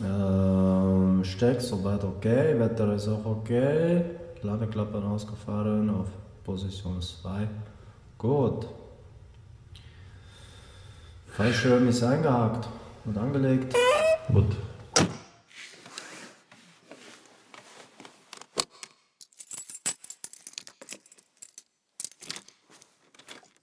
[0.00, 4.04] Ähm, Steck soweit okay, Wetter ist auch okay.
[4.42, 6.08] Ladeklappe rausgefahren auf
[6.44, 7.48] Position 2.
[8.16, 8.66] Gut.
[11.26, 12.68] Fallschirm ist eingehakt
[13.04, 13.74] und angelegt.
[14.32, 14.56] Gut.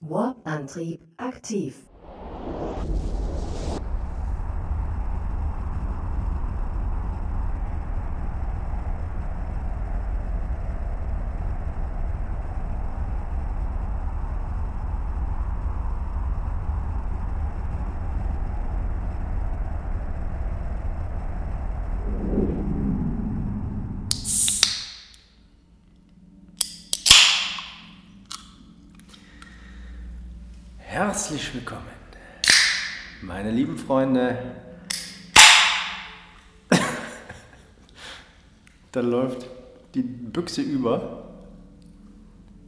[0.00, 1.74] Warp-Antrieb aktiv.
[31.00, 31.86] Herzlich willkommen,
[33.22, 34.38] meine lieben Freunde.
[38.92, 39.46] da läuft
[39.92, 41.24] die Büchse über,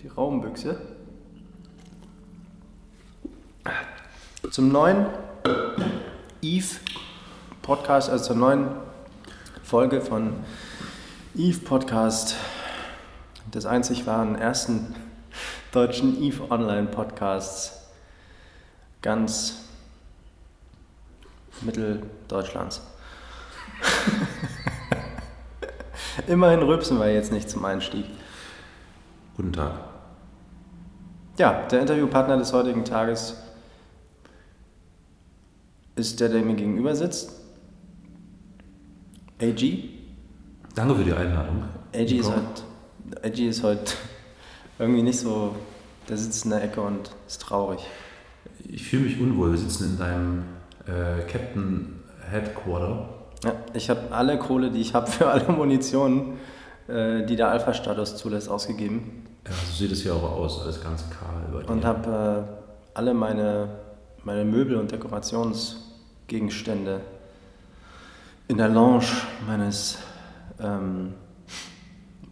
[0.02, 0.78] die Raumbüchse,
[4.50, 5.06] zum neuen
[6.42, 6.76] Eve
[7.62, 8.68] Podcast, also zur neuen
[9.62, 10.34] Folge von
[11.34, 12.36] Eve Podcast,
[13.54, 14.94] des einzig wahren ersten
[15.72, 17.78] deutschen Eve Online Podcasts.
[19.00, 19.61] Ganz
[21.64, 22.82] Mitteldeutschlands.
[26.26, 28.04] Immerhin rülpsen wir jetzt nicht zum Einstieg.
[29.36, 29.72] Guten Tag.
[31.38, 33.36] Ja, der Interviewpartner des heutigen Tages
[35.96, 37.40] ist der, der mir gegenüber sitzt.
[39.40, 39.88] AG.
[40.74, 41.64] Danke für die Einladung.
[41.94, 42.62] AG ist, heute,
[43.22, 43.92] AG ist heute
[44.78, 45.54] irgendwie nicht so,
[46.08, 47.80] der sitzt in der Ecke und ist traurig.
[48.68, 49.50] Ich fühle mich unwohl.
[49.50, 50.44] Wir sitzen in deinem
[50.86, 53.08] äh, Captain Headquarter.
[53.44, 56.38] Ja, ich habe alle Kohle, die ich habe für alle Munitionen,
[56.88, 59.26] äh, die der Alpha-Status zulässt, ausgegeben.
[59.46, 60.62] Ja, so sieht es hier auch aus.
[60.62, 62.52] Alles ganz kahl Und habe äh,
[62.94, 63.68] alle meine,
[64.24, 67.00] meine Möbel und Dekorationsgegenstände
[68.48, 69.06] in der Lounge
[69.46, 69.98] meines,
[70.60, 71.14] ähm,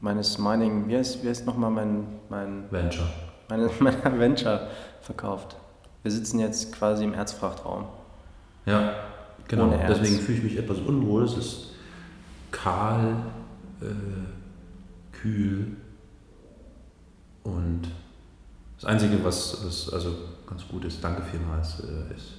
[0.00, 3.06] meines Mining, wie heißt, wie heißt nochmal mein, mein, Venture.
[3.48, 4.68] meine, meiner Venture
[5.00, 5.56] verkauft.
[6.02, 7.86] Wir sitzen jetzt quasi im Erzfrachtraum.
[8.70, 8.94] Ja,
[9.48, 9.72] genau.
[9.72, 9.98] Erz.
[9.98, 11.24] Deswegen fühle ich mich etwas unwohl.
[11.24, 11.70] Es ist
[12.50, 13.16] kahl,
[13.80, 15.76] äh, kühl
[17.42, 17.82] und
[18.76, 20.14] das Einzige, was, was also
[20.46, 22.32] ganz gut ist, danke vielmals, äh, ist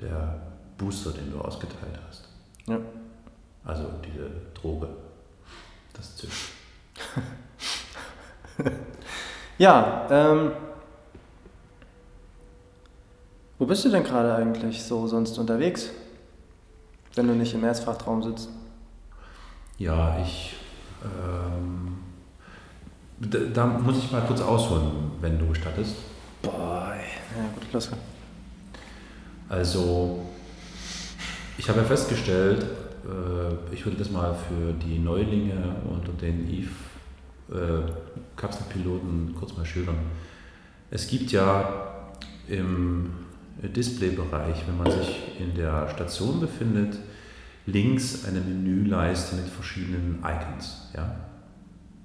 [0.00, 0.40] der
[0.76, 2.28] Booster, den du ausgeteilt hast.
[2.66, 2.78] Ja.
[3.64, 4.88] Also diese Droge.
[5.94, 6.52] Das zischt.
[9.58, 10.52] Ja, ähm,
[13.58, 15.90] wo bist du denn gerade eigentlich so sonst unterwegs,
[17.14, 18.48] wenn du nicht im Erzfrachtraum sitzt?
[19.78, 20.56] Ja, ich.
[21.02, 21.98] Ähm,
[23.18, 25.96] da, da muss ich mal kurz ausholen, wenn du gestattest.
[26.42, 26.94] Boah,
[27.36, 27.90] ja gut, los.
[29.48, 30.26] Also,
[31.58, 32.64] ich habe ja festgestellt,
[33.04, 36.48] äh, ich würde das mal für die Neulinge unter den
[37.48, 39.98] Eve-Kapselpiloten kurz mal schildern.
[40.90, 41.68] Es gibt ja
[42.48, 43.23] im
[43.62, 46.98] Displaybereich, wenn man sich in der Station befindet,
[47.66, 50.90] links eine Menüleiste mit verschiedenen Icons.
[50.94, 51.16] Ja?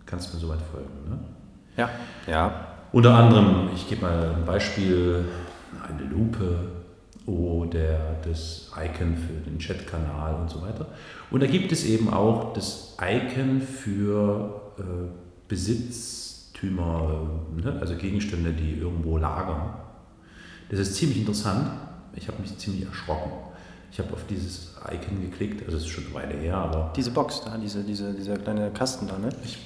[0.06, 1.10] Kannst du mir soweit folgen?
[1.10, 1.20] Ne?
[1.78, 1.90] Ja.
[2.28, 2.68] Ja.
[2.92, 5.26] Unter anderem, ich gebe mal ein Beispiel,
[5.88, 6.72] eine Lupe
[7.26, 10.88] oder das Icon für den Chatkanal und so weiter.
[11.30, 14.84] Und da gibt es eben auch das Icon für äh,
[15.48, 17.78] Besitztümer, ne?
[17.80, 19.74] also Gegenstände, die irgendwo lagern.
[20.70, 21.70] Das ist ziemlich interessant.
[22.16, 23.32] Ich habe mich ziemlich erschrocken.
[23.92, 27.10] Ich habe auf dieses Icon geklickt, also es ist schon eine Weile her, aber Diese
[27.10, 29.30] Box da, diese, diese, dieser kleine Kasten da, ne?
[29.44, 29.58] ich,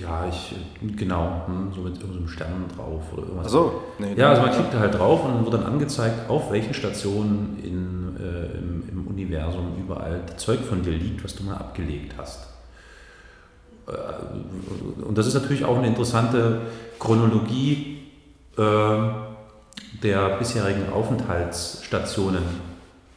[0.00, 0.54] ja, ich,
[0.96, 3.46] genau, hm, so mit irgendeinem Stern drauf oder irgendwas.
[3.46, 3.82] Ach so.
[4.00, 6.74] Nee, Ja, also man klickt da halt drauf und dann wird dann angezeigt, auf welchen
[6.74, 12.14] Stationen in, äh, im, im Universum überall Zeug von dir liegt, was du mal abgelegt
[12.18, 12.48] hast.
[13.86, 16.62] Äh, Und das ist natürlich auch eine interessante
[16.98, 18.02] Chronologie
[18.58, 18.62] äh,
[20.02, 22.42] der bisherigen Aufenthaltsstationen,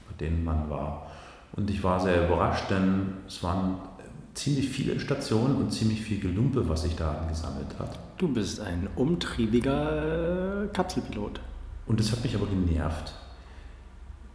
[0.07, 1.07] bei denen man war.
[1.53, 3.75] Und ich war sehr überrascht, denn es waren
[4.33, 7.99] ziemlich viele Stationen und ziemlich viel Gelumpe, was sich da angesammelt hat.
[8.17, 11.41] Du bist ein umtriebiger äh, Kapselpilot.
[11.87, 13.13] Und das hat mich aber genervt.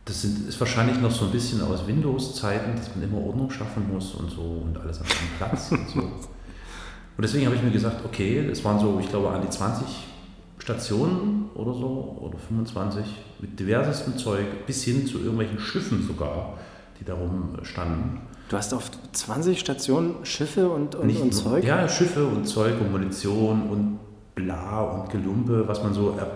[0.04, 3.90] Das sind, ist wahrscheinlich noch so ein bisschen aus Windows-Zeiten, dass man immer Ordnung schaffen
[3.90, 6.00] muss und so und alles an seinem Platz und so.
[7.16, 9.86] Und deswegen habe ich mir gesagt, okay, es waren so, ich glaube, an die 20
[10.58, 13.04] Stationen oder so oder 25
[13.40, 16.58] mit diversestem Zeug bis hin zu irgendwelchen Schiffen sogar,
[17.00, 18.20] die da rumstanden.
[18.48, 21.64] Du hast auf 20 Stationen Schiffe und, und, Nicht und Zeug?
[21.64, 23.98] Ja, Schiffe und Zeug und Munition und
[24.34, 26.30] bla und Gelumpe, was man so er,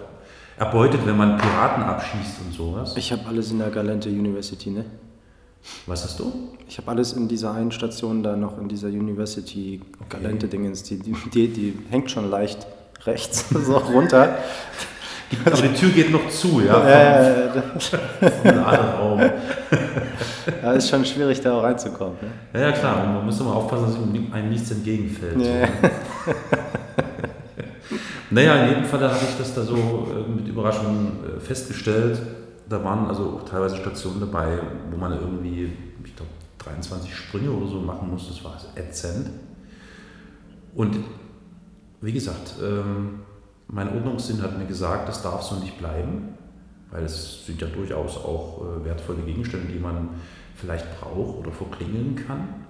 [0.56, 2.96] erbeutet, wenn man Piraten abschießt und sowas.
[2.96, 4.84] Ich habe alles in der Galente University, ne?
[5.86, 6.32] Was hast du?
[6.68, 10.82] Ich habe alles in dieser einen Station da noch in dieser University Galente Dingens.
[10.84, 12.66] Die, die, die, die hängt schon leicht
[13.04, 14.38] rechts so runter.
[15.44, 19.20] Aber die Tür geht noch zu, ja, vom, Äh, vom Lagerraum.
[20.62, 22.14] da ist schon schwierig, da auch reinzukommen.
[22.20, 22.60] Ne?
[22.60, 25.40] Ja, ja, klar, man muss immer aufpassen, dass einem nichts entgegenfällt.
[25.40, 25.68] Ja.
[28.30, 32.20] Naja, in jedem Fall habe ich das da so äh, mit Überraschung äh, festgestellt.
[32.68, 34.58] Da waren also auch teilweise Stationen dabei,
[34.90, 35.72] wo man irgendwie,
[36.04, 38.28] ich glaube, 23 Sprünge oder so machen muss.
[38.28, 39.30] Das war also ätzend.
[40.74, 40.98] Und
[42.02, 43.20] wie gesagt, ähm,
[43.68, 46.34] mein Ordnungssinn hat mir gesagt, das darf so nicht bleiben,
[46.90, 50.08] weil es sind ja durchaus auch äh, wertvolle Gegenstände, die man
[50.56, 52.66] vielleicht braucht oder verklingeln kann.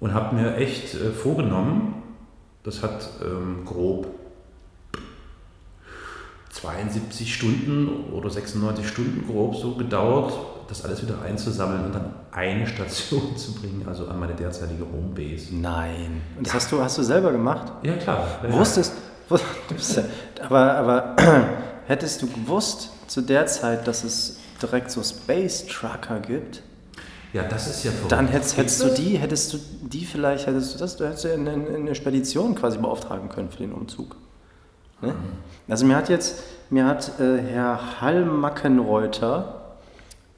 [0.00, 2.02] Und habe mir echt äh, vorgenommen,
[2.62, 4.06] das hat ähm, grob
[6.50, 10.34] 72 Stunden oder 96 Stunden grob so gedauert,
[10.68, 15.56] das alles wieder einzusammeln und dann eine Station zu bringen, also an meine derzeitige Homebase.
[15.56, 16.20] Nein.
[16.36, 17.72] Und das hast du, hast du selber gemacht?
[17.82, 18.26] Ja, klar.
[18.42, 18.92] Ja, Wusstest,
[20.40, 21.16] aber, aber
[21.86, 26.62] hättest du gewusst zu der Zeit, dass es direkt so Space Trucker gibt,
[27.32, 28.12] Ja, das ist ja verrückt.
[28.12, 31.34] dann hättest, hättest du die, hättest du die vielleicht, hättest du das, du hättest ja
[31.34, 34.16] eine, eine Spedition quasi beauftragen können für den Umzug.
[35.00, 35.08] Ne?
[35.08, 35.14] Mhm.
[35.68, 39.60] Also mir hat jetzt, mir hat äh, Herr Hallmackenreuter,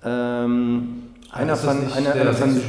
[0.05, 2.61] ähm, einer Ist das von, einer, der einer von,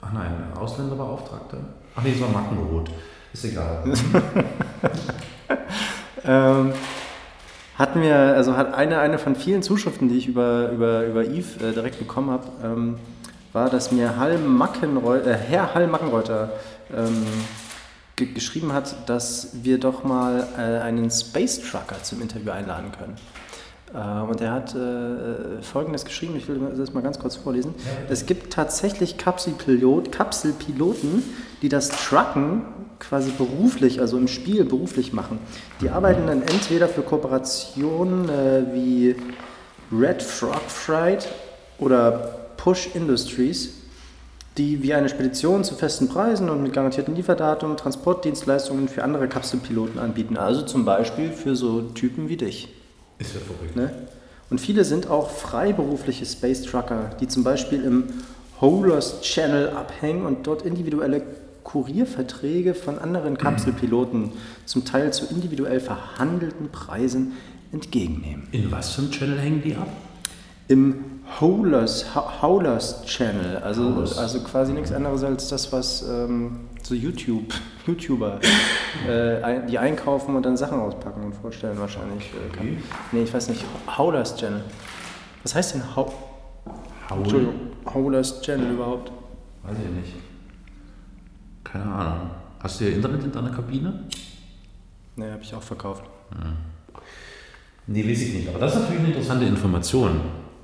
[0.00, 1.58] Ach nein, Ausländerbeauftragter?
[1.96, 2.90] Ach nee, es war Mackenroth.
[3.32, 3.84] Ist egal.
[6.28, 6.72] Ähm,
[7.76, 11.56] hatten wir, also hat eine, eine von vielen Zuschriften, die ich über, über, über Yves
[11.56, 12.96] äh, direkt bekommen habe, ähm,
[13.54, 16.50] war, dass mir Hall äh, Herr Hall Mackenreuter
[16.94, 17.24] ähm,
[18.16, 23.16] ge geschrieben hat, dass wir doch mal äh, einen Space Trucker zum Interview einladen können.
[23.94, 27.74] Äh, und er hat äh, Folgendes geschrieben, ich will das mal ganz kurz vorlesen.
[28.10, 31.22] Es gibt tatsächlich Kapselpilot, Kapselpiloten,
[31.62, 32.66] die das Trucken
[32.98, 35.38] quasi beruflich, also im Spiel beruflich machen.
[35.80, 39.16] Die arbeiten dann entweder für Kooperationen äh, wie
[39.92, 41.28] Red Frog Fright
[41.78, 43.74] oder Push Industries,
[44.56, 49.98] die wie eine Spedition zu festen Preisen und mit garantierten Lieferdatum Transportdienstleistungen für andere Kapselpiloten
[49.98, 50.36] anbieten.
[50.36, 52.68] Also zum Beispiel für so Typen wie dich.
[53.18, 53.76] Ist ja verrückt.
[53.76, 53.90] Ne?
[54.50, 58.04] Und viele sind auch freiberufliche Space Trucker, die zum Beispiel im
[58.60, 61.22] Holers Channel abhängen und dort individuelle
[61.68, 64.32] Kurierverträge von anderen Kapselpiloten
[64.64, 67.32] zum Teil zu individuell verhandelten Preisen
[67.72, 68.48] entgegennehmen.
[68.52, 69.88] In was für einem Channel hängen die ab?
[70.68, 72.06] Im Howlers,
[72.40, 74.16] Howlers Channel, also, Howlers.
[74.16, 77.52] also quasi nichts anderes als das, was ähm, so YouTube,
[77.86, 78.40] YouTuber,
[79.06, 82.30] äh, die einkaufen und dann Sachen auspacken und vorstellen wahrscheinlich.
[82.30, 82.66] Äh, kann.
[82.66, 82.78] Okay.
[83.12, 83.62] Nee, ich weiß nicht,
[83.98, 84.64] Howlers Channel.
[85.42, 86.14] Was heißt denn How?
[87.10, 87.54] Entschuldigung,
[87.92, 89.12] Howlers Channel überhaupt?
[89.64, 90.27] Weiß ich nicht.
[91.72, 92.30] Keine Ahnung.
[92.60, 94.04] Hast du hier Internet in deiner Kabine?
[95.16, 96.04] Nee, habe ich auch verkauft.
[97.86, 98.48] Nee, weiß ich nicht.
[98.48, 100.20] Aber das ist natürlich eine interessante Information.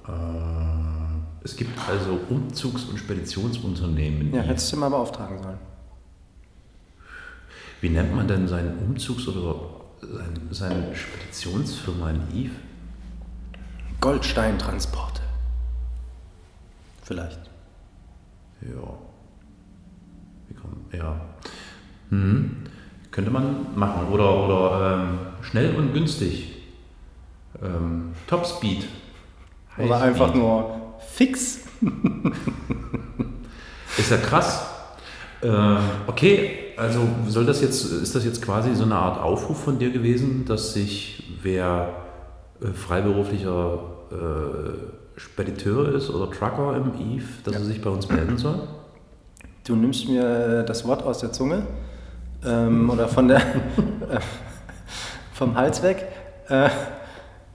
[0.07, 4.33] Äh, Es gibt also Umzugs- und Speditionsunternehmen.
[4.35, 5.59] Ja, hättest du mal beauftragen sollen.
[7.83, 9.57] Wie nennt man denn seinen Umzugs- oder
[10.01, 12.55] sein, seine Speditionsfirma in Eve?
[14.01, 15.21] Goldsteintransporte.
[17.03, 17.41] Vielleicht.
[18.63, 18.95] Ja.
[20.97, 21.21] Ja.
[22.11, 22.57] Mhm.
[23.11, 24.09] Könnte man machen.
[24.13, 26.53] Oder, oder ähm, schnell und günstig.
[27.63, 28.87] Ähm, Topspeed.
[29.79, 31.61] Oder einfach nur fix.
[33.99, 34.67] Ist ja krass.
[35.41, 39.79] Äh, okay, also soll das jetzt, ist das jetzt quasi so eine Art Aufruf von
[39.79, 41.95] dir gewesen, dass sich wer
[42.61, 43.79] äh, freiberuflicher
[44.11, 48.67] äh, Spediteur ist oder Trucker im Eve, dass er sich bei uns melden soll?
[49.67, 51.63] Du nimmst mir das Wort aus der Zunge
[52.45, 53.39] ähm, oder von der,
[54.11, 54.21] äh,
[55.33, 56.07] vom Hals weg.
[56.51, 56.69] Äh,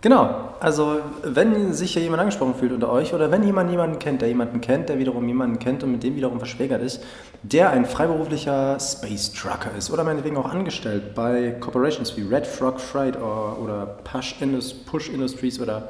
[0.01, 4.22] genau, also wenn sich hier jemand angesprochen fühlt unter euch oder wenn jemand jemanden kennt,
[4.24, 7.04] der jemanden kennt, der wiederum jemanden kennt und mit dem wiederum verschwägert ist,
[7.44, 12.82] der ein freiberuflicher Space Trucker ist oder meinetwegen auch angestellt bei Corporations wie Red Frog
[12.82, 15.89] Fright oder, oder Push, Indus, Push Industries oder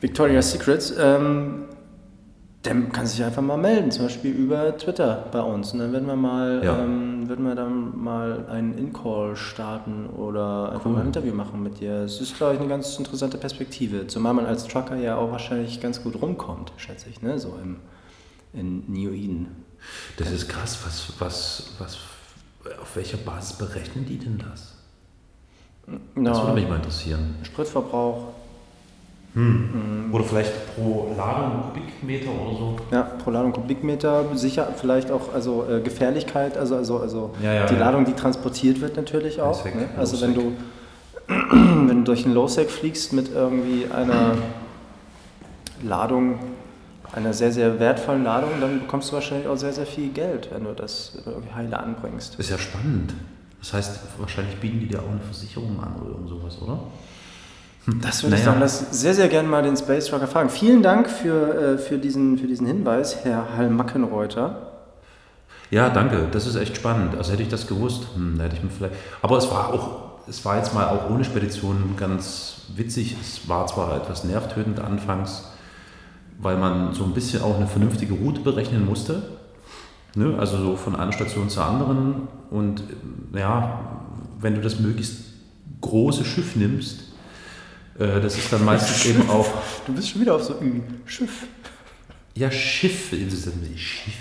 [0.00, 1.64] Victoria's Secrets, ähm,
[2.64, 5.72] Der kann sich einfach mal melden, zum Beispiel über Twitter bei uns.
[5.72, 6.78] Und dann werden wir mal, Ja.
[6.84, 10.92] ähm, werden wir dann mal einen In-Call starten oder einfach Cool.
[10.92, 12.02] mal ein Interview machen mit dir.
[12.02, 14.06] Es ist, glaube ich, eine ganz interessante Perspektive.
[14.06, 17.38] Zumal man als Trucker ja auch wahrscheinlich ganz gut rumkommt, schätze ich, ne?
[17.40, 17.78] So im,
[18.52, 19.48] in New Eden.
[20.16, 20.78] Das ist krass.
[20.86, 21.98] Was, was, was,
[22.80, 24.74] auf welcher Basis berechnen die denn das?
[26.14, 27.34] Das würde mich mal interessieren.
[27.42, 28.28] Spritverbrauch,
[29.34, 32.76] Oder vielleicht pro Ladung Kubikmeter oder so.
[32.90, 37.66] Ja, pro Ladung Kubikmeter, sicher vielleicht auch also äh, Gefährlichkeit, also also also Ja, ja,
[37.66, 37.80] die ja.
[37.80, 39.64] Ladung, die transportiert wird natürlich auch.
[39.64, 39.88] Ne?
[39.96, 40.52] Also wenn du
[41.28, 44.36] wenn du durch einen Low-Sec fliegst mit irgendwie einer
[45.82, 46.38] Ladung,
[47.14, 50.64] einer sehr sehr wertvollen Ladung, dann bekommst du wahrscheinlich auch sehr sehr viel Geld, wenn
[50.64, 52.38] du das irgendwie heile anbringst.
[52.38, 53.14] Ist ja spannend.
[53.60, 56.80] Das heißt, wahrscheinlich bieten die dir auch eine Versicherung an oder irgend sowas, oder?
[57.86, 58.52] Das würde ich Naja.
[58.52, 60.50] sagen, lass sehr sehr gerne mal den Space Trucker fragen.
[60.50, 64.68] Vielen Dank für, äh, für, diesen, für diesen Hinweis, Herr Hallmackenreuter.
[65.70, 66.28] Ja, danke.
[66.30, 67.16] Das ist echt spannend.
[67.16, 68.94] Also hätte ich das gewusst, hm, hätte ich mir vielleicht.
[69.20, 73.16] Aber es war auch, es war jetzt mal auch ohne Spedition ganz witzig.
[73.20, 75.50] Es war zwar etwas nervtötend anfangs,
[76.38, 79.22] weil man so ein bisschen auch eine vernünftige Route berechnen musste.
[80.14, 80.36] Ne?
[80.38, 82.28] Also so von einer Station zur anderen.
[82.50, 82.84] Und
[83.34, 83.80] ja,
[84.40, 85.22] wenn du das möglichst
[85.80, 87.11] große Schiff nimmst,
[87.98, 89.46] das ist dann meistens eben auch
[89.86, 90.80] Du bist schon wieder auf so Ü.
[91.06, 91.46] Schiff.
[92.34, 93.10] Ja, Schiff.
[93.10, 94.14] das ist ein Schiff.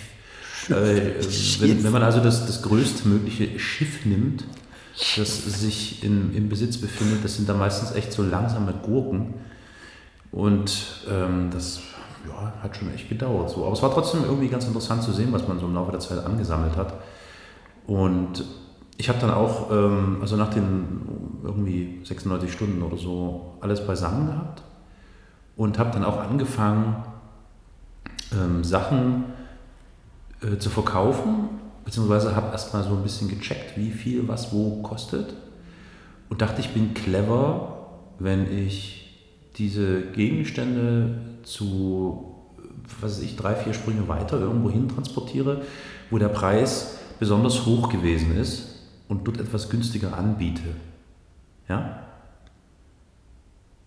[0.69, 1.15] Äh,
[1.59, 4.43] wenn, wenn man also das, das größtmögliche Schiff nimmt,
[5.15, 9.33] das sich in, im Besitz befindet, das sind dann meistens echt so langsame Gurken.
[10.31, 11.81] Und ähm, das
[12.27, 13.49] ja, hat schon echt gedauert.
[13.49, 13.65] So.
[13.65, 15.99] Aber es war trotzdem irgendwie ganz interessant zu sehen, was man so im Laufe der
[15.99, 16.93] Zeit angesammelt hat.
[17.87, 18.43] Und
[19.01, 21.01] ich habe dann auch, ähm, also nach den
[21.43, 24.61] irgendwie 96 Stunden oder so, alles beisammen gehabt
[25.55, 26.97] und habe dann auch angefangen,
[28.31, 29.23] ähm, Sachen
[30.43, 31.49] äh, zu verkaufen,
[31.83, 35.33] beziehungsweise habe erstmal so ein bisschen gecheckt, wie viel was wo kostet
[36.29, 37.87] und dachte, ich bin clever,
[38.19, 39.17] wenn ich
[39.57, 42.35] diese Gegenstände zu,
[43.01, 45.63] was weiß ich, drei, vier Sprünge weiter irgendwo hin transportiere,
[46.11, 48.70] wo der Preis besonders hoch gewesen ist
[49.11, 50.63] und dort etwas günstiger anbiete.
[51.67, 51.99] Ja?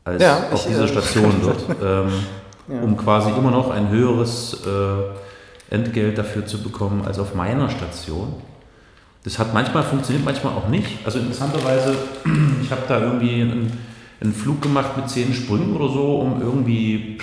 [0.05, 1.65] Als Ja, auf dieser äh, Station dort.
[1.83, 2.13] ähm,
[2.67, 2.81] Ja.
[2.81, 8.35] um quasi immer noch ein höheres äh, Entgelt dafür zu bekommen als auf meiner Station.
[9.23, 11.05] Das hat manchmal funktioniert, manchmal auch nicht.
[11.05, 11.95] Also interessanterweise,
[12.63, 13.73] ich habe da irgendwie einen,
[14.21, 17.19] einen Flug gemacht mit zehn Sprüngen oder so, um irgendwie,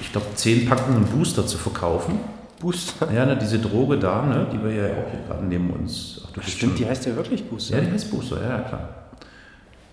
[0.00, 2.20] ich glaube, zehn Packungen Booster zu verkaufen.
[2.60, 3.12] Booster.
[3.12, 6.22] Ja, ne, diese Droge da, ne, die wir ja auch hier gerade neben uns.
[6.24, 7.76] Ach, Stimmt, schon- die heißt ja wirklich Booster.
[7.76, 8.88] Ja, die heißt Booster, ja, ja klar.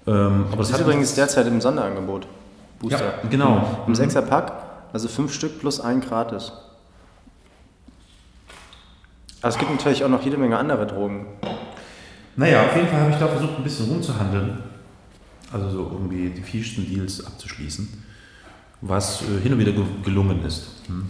[0.05, 2.27] Ähm, aber das ist hat übrigens derzeit im Sonderangebot.
[2.79, 3.05] Booster.
[3.23, 3.83] Ja, genau.
[3.87, 4.51] Im 6er Pack,
[4.91, 6.51] also fünf Stück plus ein gratis.
[9.41, 11.25] Aber es gibt natürlich auch noch jede Menge andere Drogen.
[12.35, 14.57] Naja, auf jeden Fall habe ich da versucht, ein bisschen rumzuhandeln.
[15.51, 17.87] Also so irgendwie die fiessten Deals abzuschließen.
[18.81, 20.67] Was äh, hin und wieder ge gelungen ist.
[20.87, 21.07] Hm.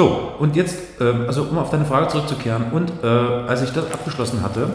[0.00, 3.92] So, und jetzt, ähm, also um auf deine Frage zurückzukehren, und äh, als ich das
[3.92, 4.70] abgeschlossen hatte,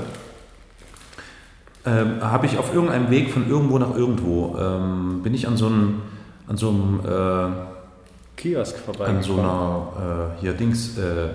[1.84, 5.66] ähm, habe ich auf irgendeinem Weg von irgendwo nach irgendwo, ähm, bin ich an so
[5.66, 6.04] einem,
[6.48, 9.06] an so einem äh, Kiosk vorbei.
[9.06, 11.30] an so einer, äh, hier Dings, äh,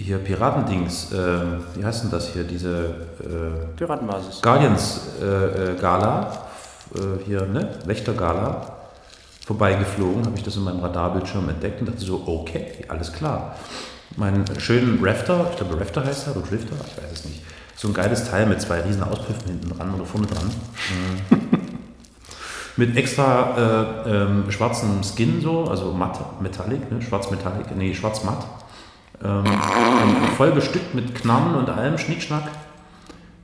[0.00, 1.40] hier Piratendings, äh,
[1.74, 2.84] wie heißt denn das hier, diese
[3.18, 4.42] äh, Piratenbasis.
[4.42, 6.30] Guardians äh, äh, Gala,
[6.94, 8.77] äh, hier, ne, Wächter-Gala,
[9.48, 13.56] vorbeigeflogen, habe ich das in meinem Radarbildschirm entdeckt und dachte so, okay, alles klar.
[14.16, 17.40] Meinen schönen Rafter, ich glaube Rafter heißt er, oder Drifter, ich weiß es nicht,
[17.74, 20.50] so ein geiles Teil mit zwei riesen Auspuffen hinten dran oder vorne dran.
[22.76, 27.02] Mit extra äh, ähm, schwarzem Skin so, also matt, Metallic, ne?
[27.02, 28.46] schwarz Metallic, nee, schwarz matt.
[29.24, 29.44] Ähm,
[30.36, 32.44] voll bestückt mit Knarren und allem Schnickschnack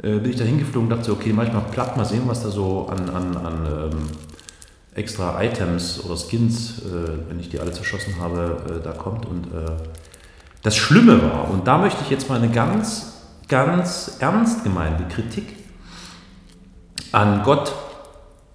[0.04, 2.50] äh, bin ich da hingeflogen und dachte so, okay, manchmal platt, mal sehen, was da
[2.50, 4.08] so an, an, an ähm,
[4.94, 9.26] extra Items oder Skins, äh, wenn ich die alle zerschossen habe, äh, da kommt.
[9.26, 9.70] Und äh,
[10.62, 13.12] das Schlimme war, und da möchte ich jetzt mal eine ganz,
[13.48, 15.56] ganz ernst gemeinte Kritik
[17.12, 17.72] an Gott,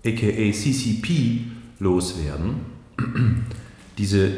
[0.06, 1.46] aka CCP,
[1.80, 2.66] loswerden.
[3.98, 4.32] Diese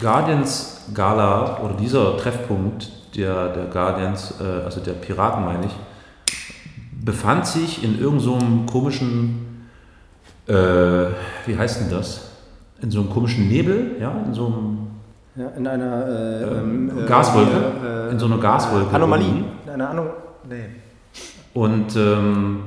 [0.00, 5.72] Guardians Gala oder dieser Treffpunkt der, der Guardians, äh, also der Piraten meine ich,
[7.04, 9.45] befand sich in irgendeinem so komischen,
[10.46, 11.06] äh,
[11.46, 12.30] wie heißt denn das?
[12.80, 14.78] In so einem komischen Nebel, ja, in so einem
[15.34, 17.50] Ja, in einer äh, Ähm, ähm, äh, Gaswolke.
[17.84, 19.44] äh, In so einer Gaswolke Anomalie.
[19.64, 20.06] In einer Anom
[20.48, 20.66] nee.
[21.54, 22.60] Und ähm,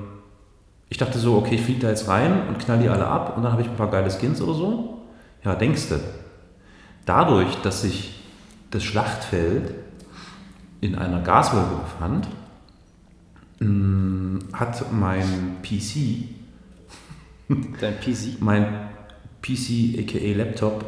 [0.90, 3.44] ich dachte so, okay, ich fliege da jetzt rein und knall die alle ab und
[3.44, 5.02] dann habe ich ein paar geile Skins oder so.
[5.46, 5.96] Ja, denkst du.
[7.06, 8.16] dadurch, dass sich
[8.72, 9.74] das Schlachtfeld
[10.82, 12.28] in einer Gaswolke befand,
[13.60, 16.24] mm, hat mein PC,
[17.82, 18.40] Dein PC?
[18.40, 18.90] mein
[19.42, 20.86] PC aka Laptop,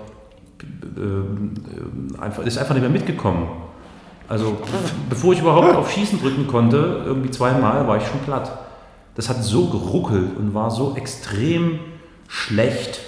[0.97, 3.47] äh, äh, ist einfach nicht mehr mitgekommen.
[4.27, 4.57] Also
[5.09, 8.59] bevor ich überhaupt auf Schießen drücken konnte, irgendwie zweimal, war ich schon platt.
[9.15, 11.79] Das hat so geruckelt und war so extrem
[12.27, 13.01] schlecht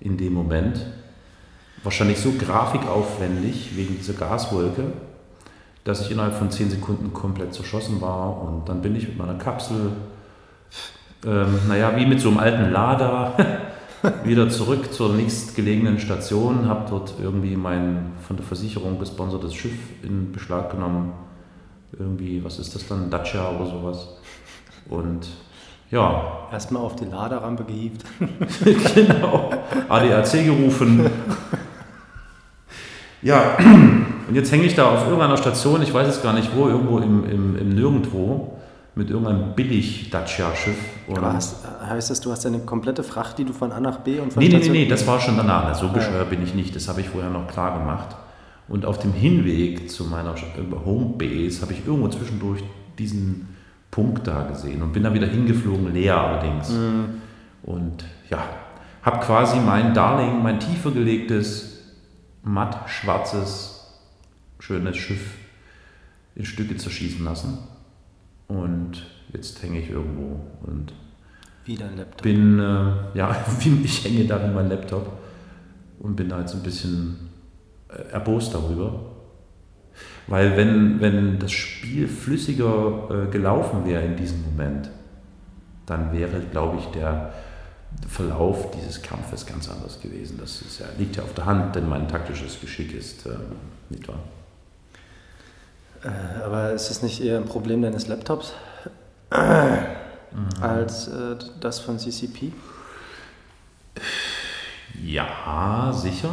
[0.00, 0.84] in dem Moment.
[1.82, 4.92] Wahrscheinlich so grafikaufwendig wegen dieser Gaswolke,
[5.84, 8.42] dass ich innerhalb von 10 Sekunden komplett zerschossen war.
[8.42, 9.92] Und dann bin ich mit meiner Kapsel,
[11.26, 13.34] ähm, naja, wie mit so einem alten Lader,
[14.24, 20.32] wieder zurück zur nächstgelegenen Station, habe dort irgendwie mein von der Versicherung gesponsertes Schiff in
[20.32, 21.12] Beschlag genommen.
[21.98, 23.10] Irgendwie, was ist das dann?
[23.10, 24.08] Dacia oder sowas.
[24.88, 25.26] Und
[25.90, 28.04] ja, Erstmal auf die Laderampe gehievt.
[28.94, 29.50] genau.
[29.88, 31.10] ADAC gerufen.
[33.22, 33.56] Ja,
[34.28, 36.98] und jetzt hänge ich da auf irgendeiner Station, ich weiß es gar nicht wo, irgendwo
[36.98, 38.55] im, im, im Nirgendwo,
[38.96, 40.76] mit irgendeinem Billig-Dacia-Schiff.
[41.86, 44.42] Heißt das, du hast eine komplette Fracht, die du von A nach B und von
[44.42, 45.64] Nee, nee, nee, Station- nee, das war schon danach.
[45.68, 46.74] Na, So Ah, bescheuert bin ich nicht.
[46.74, 48.16] Das habe ich vorher noch klar gemacht.
[48.68, 52.64] Und auf dem Hinweg zu meiner äh, Homebase habe ich irgendwo zwischendurch
[52.98, 53.54] diesen
[53.90, 56.70] Punkt da gesehen und bin dann wieder hingeflogen, leer allerdings.
[56.70, 57.04] Mhm.
[57.62, 58.42] Und ja,
[59.02, 61.80] habe quasi mein Darling, mein tiefer gelegtes,
[62.42, 63.92] matt schwarzes,
[64.58, 65.34] schönes Schiff
[66.34, 67.58] in Stücke zerschießen lassen.
[68.48, 70.92] Und jetzt hänge ich irgendwo und
[71.64, 72.22] Wie dein Laptop.
[72.22, 75.10] bin, äh, ja, wie- ich hänge da wie mein Laptop
[75.98, 77.30] und bin da jetzt ein bisschen
[77.88, 79.00] äh, erbost darüber.
[80.28, 84.90] Weil wenn, wenn das Spiel flüssiger äh, gelaufen wäre in diesem Moment,
[85.86, 87.32] dann wäre, glaube ich, der
[88.08, 90.36] Verlauf dieses Kampfes ganz anders gewesen.
[90.38, 93.30] Das ja, liegt ja auf der Hand, denn mein taktisches Geschick ist äh,
[93.88, 94.18] nicht wahr.
[96.02, 98.52] Äh, aber ist es nicht eher ein Problem deines Laptops
[100.36, 100.62] Mhm.
[100.62, 102.52] als äh, das von CCP?
[105.02, 106.30] Ja, sicher.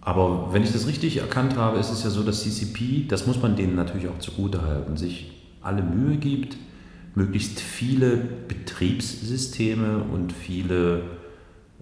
[0.00, 3.40] Aber wenn ich das richtig erkannt habe, ist es ja so, dass CCP, das muss
[3.40, 6.56] man denen natürlich auch zugutehalten, sich alle Mühe gibt,
[7.14, 11.02] möglichst viele Betriebssysteme und viele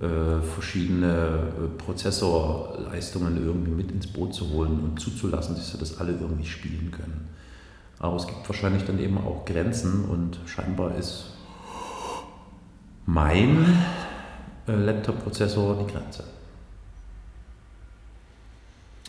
[0.06, 6.12] verschiedene äh, Prozessorleistungen irgendwie mit ins Boot zu holen und zuzulassen, dass sie das alle
[6.12, 7.28] irgendwie spielen können.
[7.98, 11.26] Aber es gibt wahrscheinlich dann eben auch Grenzen und scheinbar ist
[13.06, 13.64] mein
[14.66, 16.24] äh, Laptop-Prozessor die Grenze.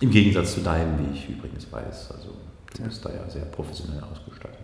[0.01, 2.12] Im Gegensatz zu deinem, wie ich übrigens weiß.
[2.12, 2.29] Also
[2.75, 2.88] du Ja.
[2.88, 4.60] bist da ja sehr professionell ausgestattet.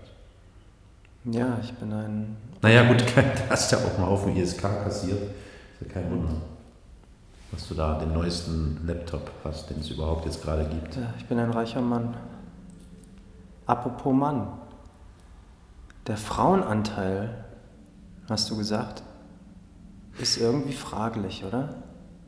[1.25, 2.35] Ja, ich bin ein.
[2.61, 5.21] Naja gut, du hast ja auch mal auf dem ISK kassiert.
[5.79, 6.33] Ist ja kein Wunder,
[7.51, 10.95] dass du da den neuesten Laptop hast, den es überhaupt jetzt gerade gibt.
[10.95, 12.15] Ja, ich bin ein reicher Mann.
[13.65, 14.47] Apropos Mann.
[16.07, 17.45] Der Frauenanteil,
[18.29, 19.03] hast du gesagt,
[20.19, 21.75] ist irgendwie fraglich, oder?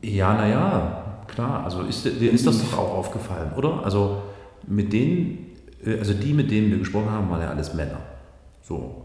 [0.02, 1.64] Ja, naja, klar.
[1.64, 3.84] Also ist, dir ist das doch auch aufgefallen, oder?
[3.84, 4.22] Also
[4.66, 5.46] mit denen,
[5.84, 7.98] äh, also die, mit denen wir gesprochen haben, waren ja alles Männer.
[8.62, 9.02] So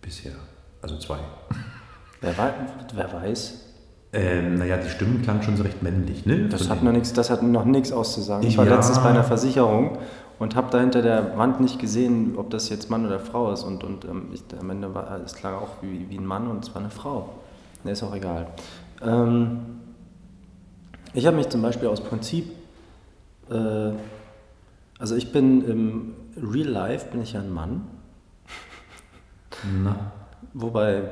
[0.00, 0.32] bisher.
[0.82, 1.18] Also zwei.
[2.20, 2.34] Wer,
[2.94, 3.67] wer weiß?
[4.12, 6.48] Ähm, naja, die Stimmen klangen schon so recht männlich, ne?
[6.48, 6.86] Das Von hat, denen.
[6.86, 8.46] noch nichts, das hat noch nichts auszusagen.
[8.46, 8.76] Ich war Ja.
[8.76, 9.98] letztens bei einer Versicherung
[10.38, 13.64] und habe da hinter der Wand nicht gesehen, ob das jetzt Mann oder Frau ist.
[13.64, 16.64] Und, und ähm, ich, am Ende war es klang auch wie, wie ein Mann und
[16.66, 17.28] es war eine Frau.
[17.84, 18.46] Ne, ist auch egal.
[19.02, 19.58] Ähm,
[21.12, 22.50] ich habe mich zum Beispiel aus Prinzip,
[23.50, 23.90] äh,
[24.98, 27.82] also ich bin im Real Life bin ich ja ein Mann,
[29.84, 30.12] Na,
[30.54, 31.02] wobei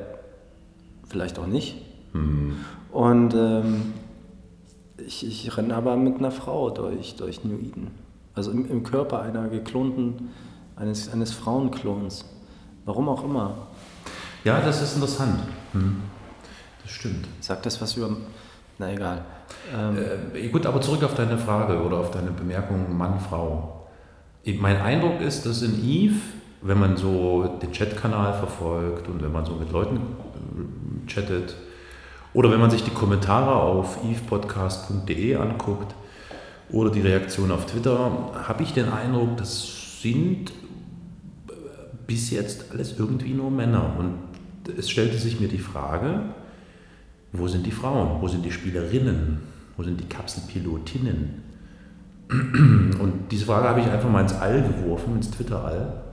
[1.07, 1.77] vielleicht auch nicht.
[2.13, 2.55] hm.
[2.91, 3.93] Und ähm,
[4.97, 7.91] ich, ich renne aber mit einer Frau durch, durch New Eden.
[8.33, 10.29] Also im, im Körper einer geklonten,
[10.75, 12.25] eines, eines Frauenklons.
[12.85, 13.67] Warum auch immer.
[14.43, 15.39] Ja, das ist interessant.
[15.73, 16.01] Hm.
[16.83, 17.27] Das stimmt.
[17.41, 18.15] Sagt das was über.
[18.77, 19.25] Na egal.
[19.75, 19.97] Ähm,
[20.33, 23.87] Äh, gut, aber zurück auf deine Frage oder auf deine Bemerkung Mann, Frau.
[24.45, 26.15] Mein Eindruck ist, dass in Eve,
[26.61, 31.55] wenn man so den Chatkanal verfolgt und wenn man so mit Leuten äh, chattet
[32.37, 35.95] oder wenn man sich die Kommentare auf evepodcast.de anguckt
[36.69, 38.11] oder die Reaktion auf Twitter,
[38.47, 41.53] habe ich den Eindruck, das sind äh,
[42.05, 43.95] bis jetzt alles irgendwie nur Männer.
[43.97, 44.19] Und
[44.77, 46.25] es stellte sich mir die Frage,
[47.33, 48.21] wo sind die Frauen?
[48.21, 49.39] Wo sind die Spielerinnen?
[49.75, 51.41] Wo sind die Kapselpilotinnen?
[52.29, 56.03] Und diese Frage habe ich einfach mal ins All geworfen, ins Twitter-All.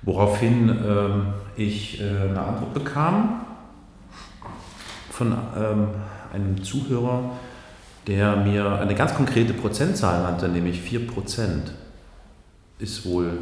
[0.00, 3.43] Woraufhin ähm, ich äh, eine Antwort bekam
[5.14, 5.88] von ähm,
[6.32, 7.30] einem Zuhörer,
[8.06, 11.06] der mir eine ganz konkrete Prozentzahl nannte, nämlich 4%
[12.80, 13.38] ist wohl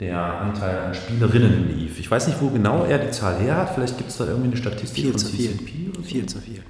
[0.00, 2.00] der Anteil an Spielerinnen in Eve.
[2.00, 3.74] Ich weiß nicht, wo genau er die Zahl her hat.
[3.74, 5.52] Vielleicht gibt es da irgendwie eine Statistik Viel von zu viel.
[5.94, 6.02] So.
[6.02, 6.62] Viel zu viel.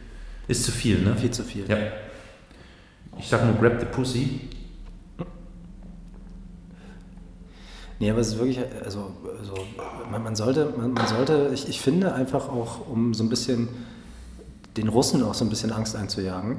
[0.47, 1.17] Ist zu viel, ne?
[1.17, 1.65] Viel zu viel.
[1.67, 1.77] Ja.
[3.19, 4.41] Ich sag nur Grab the Pussy.
[7.99, 9.55] Nee, aber es ist wirklich, also, also
[10.11, 13.69] man, man sollte, man, man sollte, ich, ich finde einfach auch, um so ein bisschen
[14.77, 16.59] den Russen auch so ein bisschen Angst einzujagen,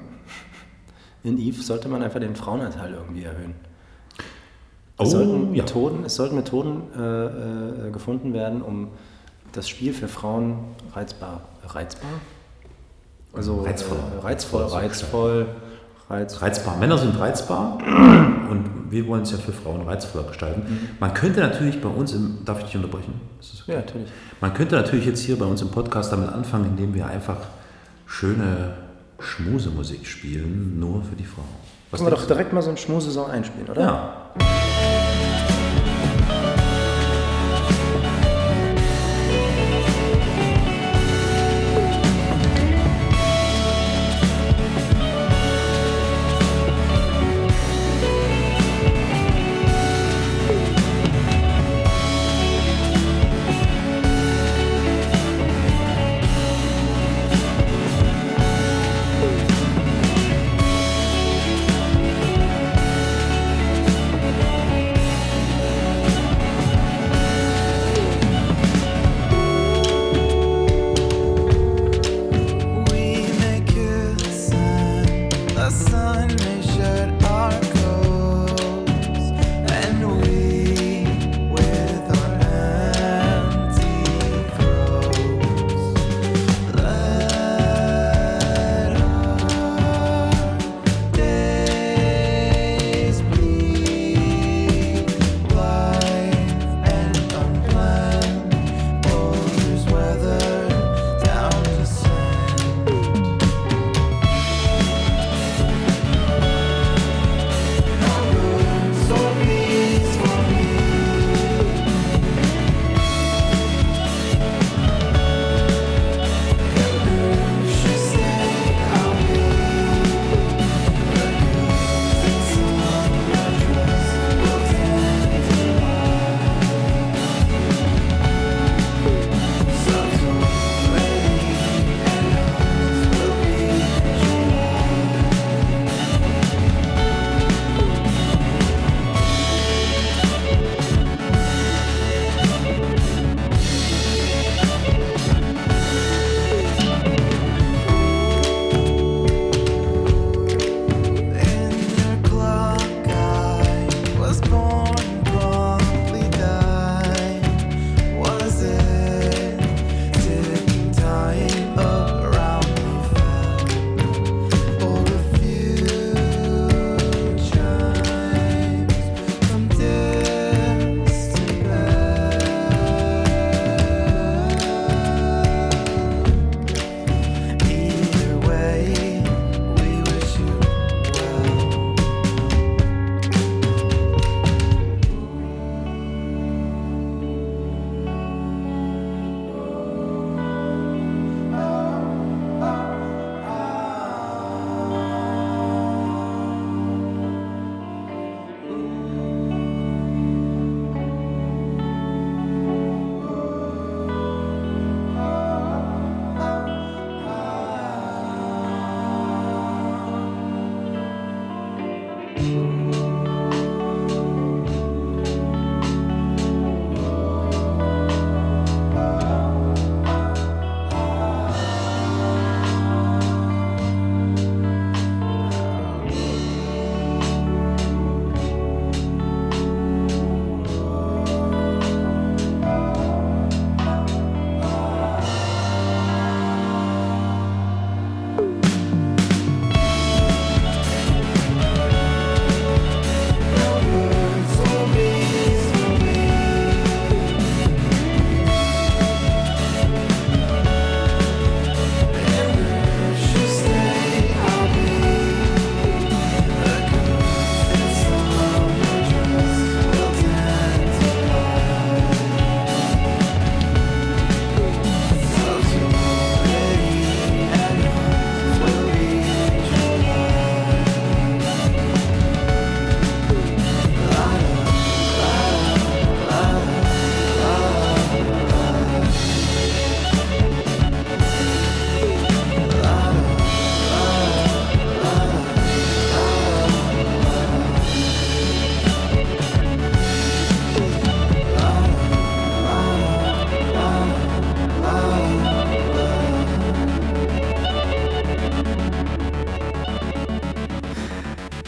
[1.24, 3.56] in Eve sollte man einfach den Frauenanteil irgendwie erhöhen.
[5.00, 5.64] Es, Oh, sollten, ja.
[5.64, 8.90] Methoden, es sollten Methoden äh, äh, gefunden werden, um
[9.52, 10.60] das Spiel für Frauen
[10.94, 12.10] reizbar, reizbar?
[13.34, 14.02] Also Reizvoller.
[14.18, 15.48] Äh, reizvoll, reizvoll,
[16.10, 16.78] reiz, Reizbar.
[16.78, 17.78] Männer sind reizbar
[18.50, 20.90] und wir wollen es ja für Frauen reizvoller gestalten.
[21.00, 23.20] Man könnte natürlich bei uns im, darf ich dich unterbrechen?
[23.62, 23.74] Okay?
[23.74, 24.10] Ja, natürlich.
[24.42, 27.38] Man könnte natürlich jetzt hier bei uns im Podcast damit anfangen, indem wir einfach
[28.08, 28.74] schöne
[29.20, 31.46] Schmusemusik spielen, nur für die Frauen.
[31.92, 33.82] Was Können wir doch direkt mal so einen Schmusesong einspielen, oder?
[33.82, 34.67] Ja.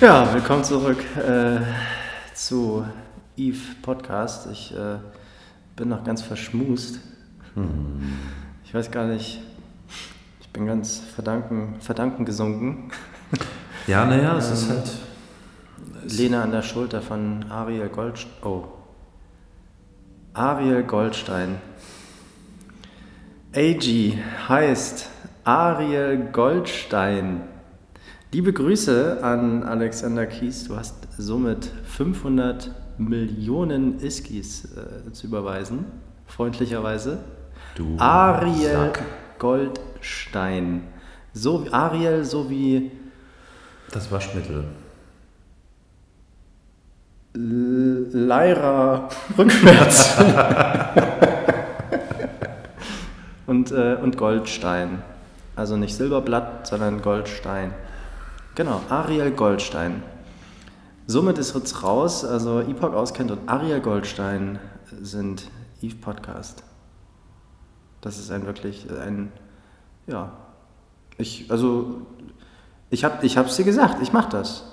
[0.02, 1.60] Ja, willkommen zurück äh,
[2.34, 2.86] zu
[3.36, 4.48] Eve Podcast.
[4.52, 4.98] Ich äh,
[5.76, 7.00] bin noch ganz verschmust.
[8.64, 9.42] Ich weiß gar nicht,
[10.40, 12.92] ich bin ganz verdanken, verdanken gesunken.
[13.88, 14.92] Ja, naja, es ist Ähm, halt.
[16.18, 18.32] Lehne an der Schulter von Ariel Goldstein.
[18.44, 18.66] Oh.
[20.34, 21.58] Ariel Goldstein.
[23.54, 24.14] AG
[24.48, 25.10] heißt
[25.44, 27.42] Ariel Goldstein.
[28.32, 30.66] Liebe Grüße an Alexander Kies.
[30.66, 35.86] Du hast somit 500 Millionen Iskis äh, zu überweisen.
[36.28, 37.18] Freundlicherweise.
[37.74, 39.02] Du Ariel Sack.
[39.40, 40.84] Goldstein.
[41.34, 42.92] So, Ariel, so wie
[43.92, 44.66] Das Waschmittel.
[47.34, 50.18] Lyra rückwärts.
[53.48, 55.02] und, äh, und Goldstein.
[55.56, 57.74] Also nicht Silberblatt, sondern Goldstein.
[58.60, 60.04] Genau, Ariel Goldstein.
[61.08, 64.60] Somit ist jetzt raus, also Epoch auskennt und Ariel Goldstein
[65.02, 65.50] sind
[65.82, 66.62] Eve Podcast.
[68.02, 69.32] Das ist ein wirklich ein,
[70.08, 70.34] ja,
[71.18, 72.02] ich, also,
[72.90, 74.66] ich habe ich hab's dir gesagt, ich mache das.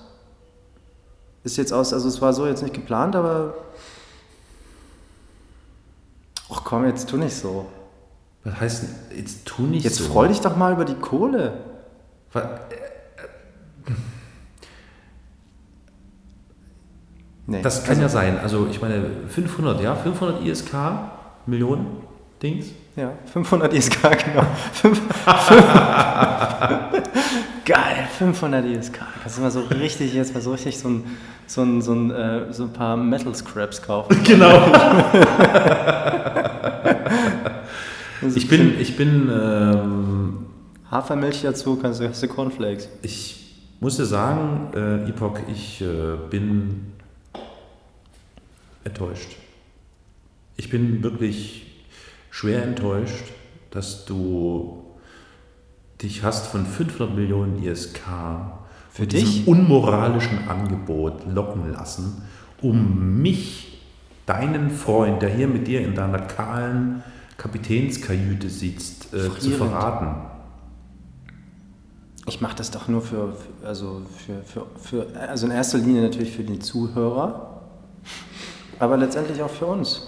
[1.45, 3.55] Ist jetzt aus, also es war so jetzt nicht geplant, aber.
[6.53, 7.67] Ach komm, jetzt tu nicht so.
[8.43, 10.07] Was heißt denn, jetzt tu nicht Jetzt so.
[10.13, 11.53] freu dich doch mal über die Kohle.
[12.33, 12.59] Wa-
[17.47, 17.63] Nee.
[17.63, 18.39] Das kann ja sein.
[18.43, 20.73] Also, ich meine, 500, ja, 500 ISK,
[21.47, 21.87] Millionen
[22.43, 22.67] Dings.
[22.97, 24.47] Ja, 500 ISK, genau.
[27.65, 28.99] Geil, 500 ISK.
[29.23, 31.05] Kannst du mal so richtig, jetzt mal so richtig so ein,
[31.47, 34.17] so ein, so ein, äh, so ein paar Metal Scraps kaufen.
[34.25, 34.59] Genau.
[38.23, 40.47] Also Ich bin, ich bin, ähm,
[40.91, 42.89] Hafermilch dazu, kannst du, hast du Cornflakes.
[43.03, 43.43] ich
[43.81, 46.93] muss dir sagen, äh, Epoch, ich äh, bin
[48.87, 49.37] enttäuscht.
[50.57, 51.85] Ich bin wirklich
[52.31, 53.33] schwer enttäuscht,
[53.71, 54.85] dass du
[56.01, 58.01] dich hast von 500 Millionen ISK
[58.91, 59.47] Für dich?
[59.47, 62.23] unmoralischen Angebot locken lassen,
[62.63, 63.83] um mich,
[64.25, 67.03] deinen Freund, der hier mit dir in deiner kahlen
[67.37, 70.17] Kapitänskajüte sitzt, äh, zu verraten.
[72.27, 76.33] Ich mache das doch nur für, also für, für, für, also in erster Linie natürlich
[76.33, 77.56] für die Zuhörer,
[78.79, 80.07] aber letztendlich auch für uns.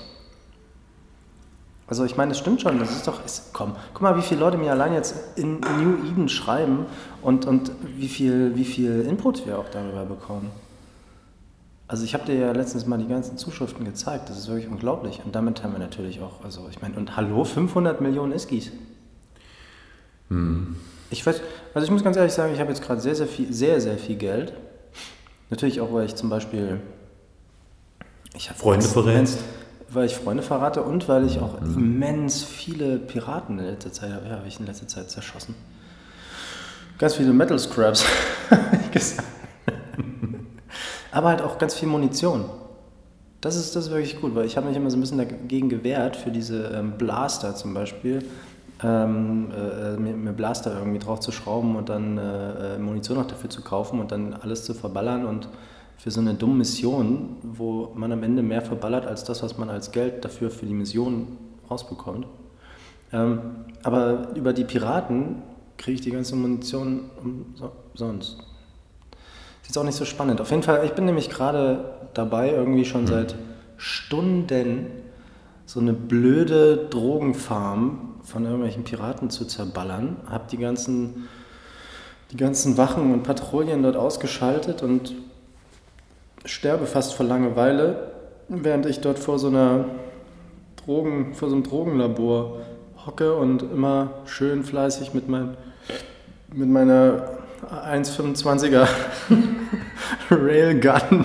[1.86, 4.40] Also ich meine, das stimmt schon, das ist doch, ist, komm, guck mal, wie viele
[4.40, 6.84] Leute mir allein jetzt in New Eden schreiben
[7.22, 10.50] und, und wie, viel, wie viel Input wir auch darüber bekommen.
[11.86, 15.22] Also ich habe dir ja letztens mal die ganzen Zuschriften gezeigt, das ist wirklich unglaublich.
[15.24, 18.70] Und damit haben wir natürlich auch, also ich meine, und hallo, 500 Millionen Iskis.
[21.08, 21.40] Ich weiß,
[21.72, 23.96] also ich muss ganz ehrlich sagen, ich habe jetzt gerade sehr, sehr viel, sehr, sehr
[23.96, 24.52] viel Geld.
[25.48, 26.80] Natürlich auch, weil ich zum Beispiel
[28.34, 29.38] ich habe Freunde verrätst.
[29.90, 34.26] Weil ich Freunde verrate und weil ich auch immens viele Piraten in letzter Zeit habe.
[34.28, 35.54] Ja, habe ich in letzter Zeit zerschossen.
[36.98, 38.04] Ganz viele Metal Scraps.
[38.50, 39.26] hab ich gesagt.
[41.10, 42.44] Aber halt auch ganz viel Munition.
[43.40, 45.68] Das ist, das ist wirklich gut, weil ich habe mich immer so ein bisschen dagegen
[45.68, 48.24] gewehrt, für diese ähm, Blaster zum Beispiel,
[48.82, 53.26] ähm, äh, mir, mir Blaster irgendwie drauf zu schrauben und dann äh, äh, Munition noch
[53.26, 55.48] dafür zu kaufen und dann alles zu verballern und
[55.98, 59.68] für so eine dumme Mission, wo man am Ende mehr verballert als das, was man
[59.68, 61.36] als Geld dafür für die Mission
[61.68, 62.26] rausbekommt.
[63.12, 63.40] Ähm,
[63.82, 65.42] aber über die Piraten
[65.76, 67.10] kriege ich die ganze Munition
[67.92, 68.38] umsonst.
[69.62, 70.40] Ist jetzt auch nicht so spannend.
[70.40, 71.84] Auf jeden Fall, ich bin nämlich gerade
[72.14, 73.34] dabei, irgendwie schon seit
[73.76, 74.86] Stunden
[75.66, 80.16] so eine blöde Drogenfarm von irgendwelchen Piraten zu zerballern.
[80.30, 81.28] Hab die ganzen,
[82.30, 85.14] die ganzen Wachen und Patrouillen dort ausgeschaltet und
[86.48, 88.12] sterbe fast vor Langeweile,
[88.48, 89.84] während ich dort vor so einer
[90.84, 92.60] Drogen, vor so einem Drogenlabor
[93.06, 95.56] hocke und immer schön fleißig mit, mein,
[96.52, 97.30] mit meiner
[97.92, 98.86] 1,25er
[100.30, 101.24] Railgun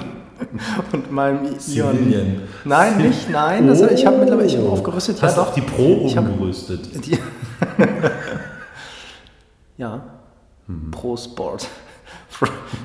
[0.91, 1.59] und meinem Ion.
[1.59, 2.41] Civilian.
[2.65, 3.67] Nein, nicht, nein.
[3.67, 5.17] Das, ich habe mittlerweile ich hab aufgerüstet.
[5.17, 5.47] Ja, Hast doch.
[5.49, 7.05] auf die Pro Ich hab- umgerüstet.
[7.05, 7.17] Die,
[9.77, 10.01] ja.
[10.91, 11.67] Pro Sport.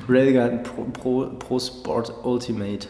[0.07, 2.87] Railgun Pro, Pro, Pro Sport Ultimate.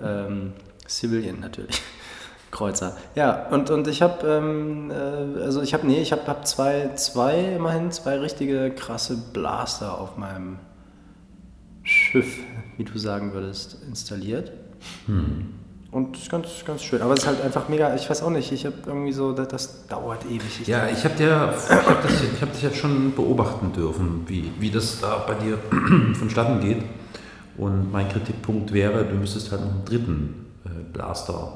[0.00, 0.52] Ähm,
[0.88, 1.80] Civilian natürlich.
[2.50, 2.96] Kreuzer.
[3.14, 6.90] Ja, und, und ich habe, ähm, äh, also ich habe, nee, ich habe hab zwei,
[6.96, 10.58] zwei, immerhin zwei richtige krasse Blaster auf meinem
[11.82, 12.38] Schiff,
[12.76, 14.52] wie du sagen würdest, installiert.
[15.92, 17.02] Und ist ganz, ganz schön.
[17.02, 19.48] Aber es ist halt einfach mega, ich weiß auch nicht, ich habe irgendwie so, das,
[19.48, 20.62] das dauert ewig.
[20.62, 24.24] Ich Ja, ich habe dir, ich hab das, ich hab dich jetzt schon beobachten dürfen,
[24.26, 25.58] wie, wie das da bei dir
[26.14, 26.82] vonstatten geht.
[27.58, 31.52] Und mein Kritikpunkt wäre, du müsstest halt noch einen dritten äh, Blaster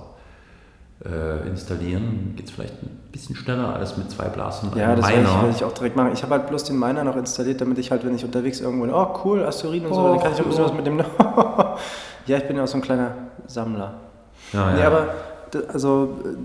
[1.02, 2.34] äh, installieren.
[2.36, 4.68] Geht es vielleicht ein bisschen schneller als mit zwei Blastern.
[4.68, 6.10] und Ja, das werde ich, werde ich auch direkt machen.
[6.12, 8.84] Ich habe halt bloß den Miner noch installiert, damit ich halt, wenn ich unterwegs irgendwo,
[8.94, 10.70] oh cool, Asteroiden und so, Oh, dann kann ich auch ein bisschen ja.
[10.70, 10.98] was mit dem.
[12.26, 13.14] ja, ich bin ja auch so ein kleiner
[13.46, 13.94] Sammler.
[14.52, 14.86] Ja, Nee, ja.
[14.86, 15.14] aber,
[15.72, 16.36] also, äh,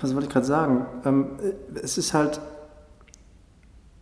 [0.00, 0.86] was wollte ich gerade sagen?
[1.04, 2.40] Ähm, äh, es ist halt,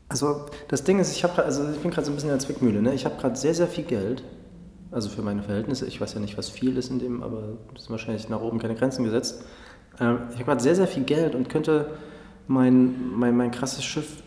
[0.08, 2.36] also, das Ding ist, ich, hab, grad- also ich bin gerade so ein bisschen in
[2.38, 2.80] der Zwickmühle.
[2.80, 2.94] Ne?
[2.94, 4.22] Ich habe gerade sehr, sehr viel Geld,
[4.92, 5.86] also für meine Verhältnisse.
[5.86, 7.42] Ich weiß ja nicht, was viel ist in dem, aber
[7.74, 9.42] es sind wahrscheinlich nach oben keine Grenzen gesetzt.
[10.00, 11.90] Ähm, ich habe gerade sehr, sehr viel Geld und könnte
[12.46, 14.22] mein, mein, mein krasses Schiff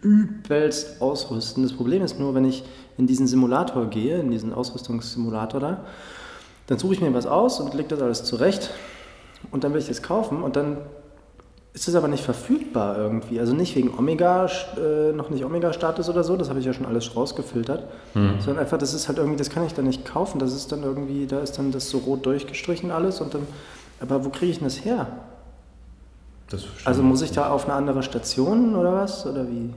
[0.00, 1.62] übelst ausrüsten.
[1.62, 2.64] Das Problem ist nur, wenn ich
[2.96, 5.84] in diesen Simulator gehe, in diesen Ausrüstungssimulator da,
[6.70, 8.70] dann suche ich mir was aus und lege das alles zurecht
[9.50, 10.76] und dann will ich das kaufen und dann
[11.72, 13.40] ist es aber nicht verfügbar irgendwie.
[13.40, 16.86] Also nicht wegen Omega, äh, noch nicht Omega-Status oder so, das habe ich ja schon
[16.86, 17.84] alles rausgefiltert,
[18.40, 20.84] sondern einfach, das ist halt irgendwie, das kann ich dann nicht kaufen, das ist dann
[20.84, 23.46] irgendwie, da ist dann das so rot durchgestrichen alles und dann,
[24.00, 25.08] aber wo kriege ich denn das her?
[26.50, 29.26] Das Also muss ich da auf eine andere Station oder was?
[29.26, 29.70] Oder wie?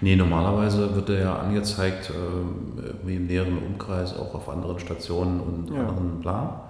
[0.00, 5.70] Nee, normalerweise wird er ja angezeigt, irgendwie im näheren Umkreis, auch auf anderen Stationen und
[5.74, 5.80] Ja.
[5.88, 6.60] anderen bla.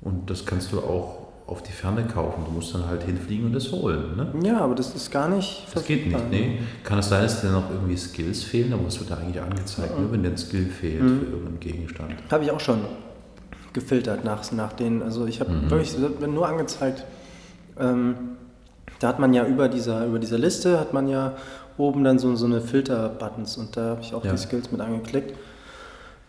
[0.00, 2.42] Und das kannst du auch auf die Ferne kaufen.
[2.46, 4.16] Du musst dann halt hinfliegen und es holen.
[4.16, 4.32] Ne?
[4.46, 6.58] Ja, aber das ist gar nicht Das geht nicht, nee.
[6.84, 8.72] Kann es sein, dass dir noch irgendwie Skills fehlen?
[8.72, 11.18] Aber es wird da eigentlich angezeigt, ne, wenn dir ein Skill fehlt Mhm.
[11.18, 12.14] für irgendeinen Gegenstand.
[12.30, 12.78] Habe ich auch schon
[13.74, 15.02] gefiltert nach, nach denen.
[15.02, 15.70] Also ich habe Mhm.
[15.70, 17.04] wirklich nur angezeigt.
[17.78, 18.14] Ähm,
[19.00, 21.32] da hat man ja über dieser, über dieser Liste hat man ja
[21.76, 24.32] oben dann so, so eine Filter-Buttons und da habe ich auch Ja.
[24.32, 25.34] die Skills mit angeklickt.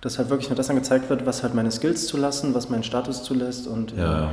[0.02, 3.24] Dass halt wirklich nur das angezeigt wird, was halt meine Skills zulassen, was mein Status
[3.24, 4.32] zulässt und äh, Ja, ja.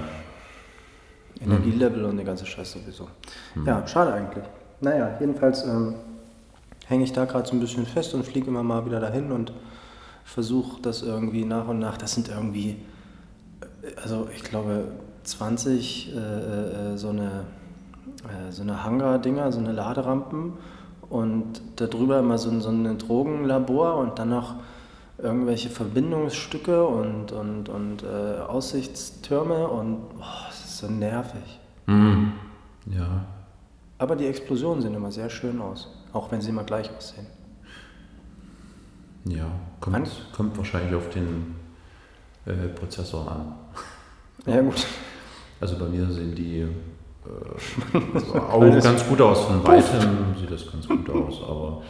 [1.40, 3.09] Energielevel und der ganze Scheiß sowieso.
[3.64, 4.44] Ja, schade eigentlich.
[4.81, 5.94] Naja, jedenfalls ähm,
[6.87, 9.53] hänge ich da gerade so ein bisschen fest und fliege immer mal wieder dahin und
[10.25, 11.96] versuche das irgendwie nach und nach.
[11.96, 12.77] Das sind irgendwie,
[13.83, 14.85] äh, also ich glaube,
[15.25, 17.44] 20 äh, äh, so eine,
[18.29, 20.53] äh, so eine Hangar-Dinger, so eine Laderampen
[21.12, 24.55] und darüber immer so, ein- so ein Drogenlabor und dann noch
[25.18, 31.61] irgendwelche Verbindungsstücke und, und, und äh, Aussichtstürme und boah, es ist so nervig.
[31.87, 32.33] Mhm.
[32.87, 33.25] Ja.
[33.98, 37.27] Aber die Explosionen sehen immer sehr schön aus, auch wenn sie immer gleich aussehen.
[39.27, 39.46] Ja,
[39.81, 41.55] kommt, kommt wahrscheinlich auf den
[42.46, 43.55] äh, Prozessor an.
[44.46, 44.85] Ja gut,
[45.61, 46.66] Also bei mir sehen die
[47.26, 49.44] äh, auch ganz gut aus.
[49.44, 51.82] Von weitem sieht das ganz gut aus, aber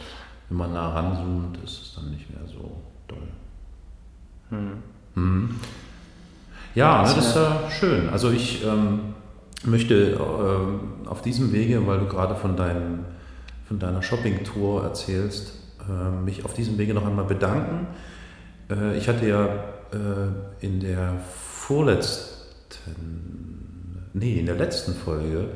[0.48, 2.70] wenn man nah ranzoomt, ist es dann nicht mehr so
[3.08, 3.18] doll.
[5.14, 5.50] Mhm.
[6.74, 8.08] Ja, ne, das ist ja schön.
[8.08, 9.14] Also ich ähm,
[9.64, 13.00] möchte ähm, auf diesem Wege, weil du gerade von, deinem,
[13.66, 15.54] von deiner Shopping-Tour erzählst,
[15.88, 17.86] äh, mich auf diesem Wege noch einmal bedanken.
[18.70, 19.46] Äh, ich hatte ja
[19.92, 22.30] äh, in der vorletzten,
[24.12, 25.50] nee, in der letzten Folge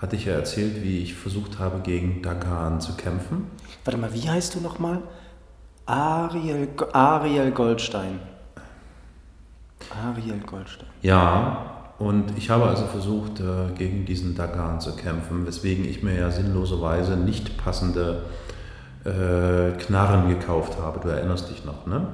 [0.00, 3.46] hatte ich ja erzählt, wie ich versucht habe, gegen Dagan zu kämpfen.
[3.84, 5.00] warte mal, wie heißt du nochmal?
[5.86, 8.18] Ariel, Ariel Goldstein.
[9.90, 10.88] Ariel Goldstein.
[11.02, 16.18] Ja, und ich habe also versucht, äh, gegen diesen Dagan zu kämpfen, weswegen ich mir
[16.18, 18.24] ja sinnloserweise nicht passende
[19.04, 20.98] äh, Knarren gekauft habe.
[21.00, 22.08] Du erinnerst dich noch, ne?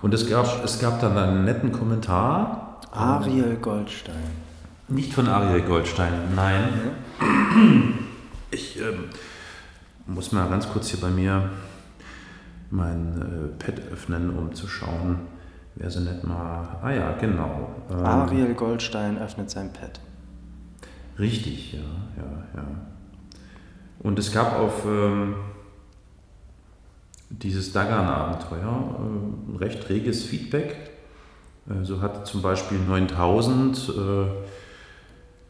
[0.00, 2.80] Und es gab, es gab dann einen netten Kommentar.
[2.92, 4.45] Ariel Goldstein.
[4.88, 6.68] Nicht von Ariel Goldstein, nein.
[8.52, 9.06] Ich ähm,
[10.06, 11.50] muss mal ganz kurz hier bei mir
[12.70, 15.18] mein äh, Pad öffnen, um zu schauen,
[15.74, 16.78] wer so nett mal.
[16.82, 17.70] Ah ja, genau.
[17.90, 19.98] Ähm, Ariel Goldstein öffnet sein Pad.
[21.18, 21.80] Richtig, ja,
[22.16, 22.66] ja, ja.
[23.98, 25.34] Und es gab auf ähm,
[27.30, 30.76] dieses Dagan-Abenteuer äh, ein recht reges Feedback.
[31.68, 34.45] Äh, so hat zum Beispiel 9000 äh,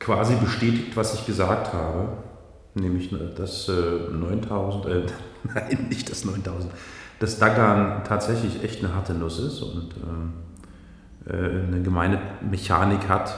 [0.06, 2.18] quasi bestätigt, was ich gesagt habe.
[2.74, 3.72] Nämlich, äh, dass äh,
[4.12, 5.02] 9000, äh,
[5.54, 6.72] nein, nicht das 9000,
[7.18, 10.34] dass Dagan tatsächlich echt eine harte Nuss ist und ähm,
[11.26, 13.36] äh, eine gemeine Mechanik hat.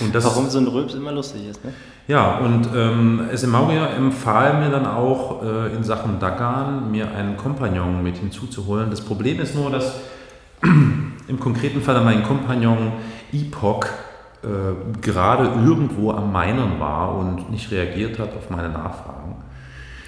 [0.00, 1.72] Und das Warum so ein Rülps immer lustig ist, ne?
[2.06, 8.02] ja, und ähm, Maurier empfahl mir dann auch äh, in Sachen Dagan, mir einen Kompagnon
[8.02, 8.90] mit hinzuzuholen.
[8.90, 9.94] Das Problem ist nur, dass
[10.62, 12.92] im konkreten Fall mein Kompagnon
[13.32, 13.86] Epoch
[14.44, 19.36] äh, gerade irgendwo am Minern war und nicht reagiert hat auf meine Nachfragen.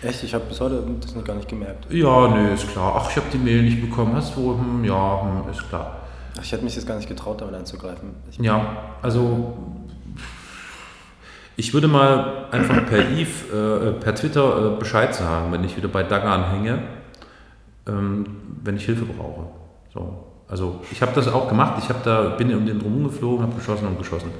[0.03, 0.23] Echt?
[0.23, 1.91] Ich habe bis heute das noch gar nicht gemerkt.
[1.91, 2.95] Ja, nee, ist klar.
[2.99, 4.15] Ach, ich habe die Mail nicht bekommen.
[4.15, 4.59] Hast du?
[4.59, 5.97] Hm, ja, hm, ist klar.
[6.37, 8.11] Ach, Ich hätte mich jetzt gar nicht getraut, damit anzugreifen.
[8.31, 9.57] Ich, Ja, also
[11.57, 15.89] ich würde mal einfach per Eve, äh, per Twitter äh, Bescheid sagen, wenn ich wieder
[15.89, 16.83] bei Dagan hänge,
[17.89, 18.27] ähm,
[18.63, 19.47] wenn ich Hilfe brauche.
[19.95, 20.26] So.
[20.49, 21.83] Also ich habe das auch gemacht.
[21.83, 24.31] Ich habe da bin um den drum geflogen, habe geschossen und geschossen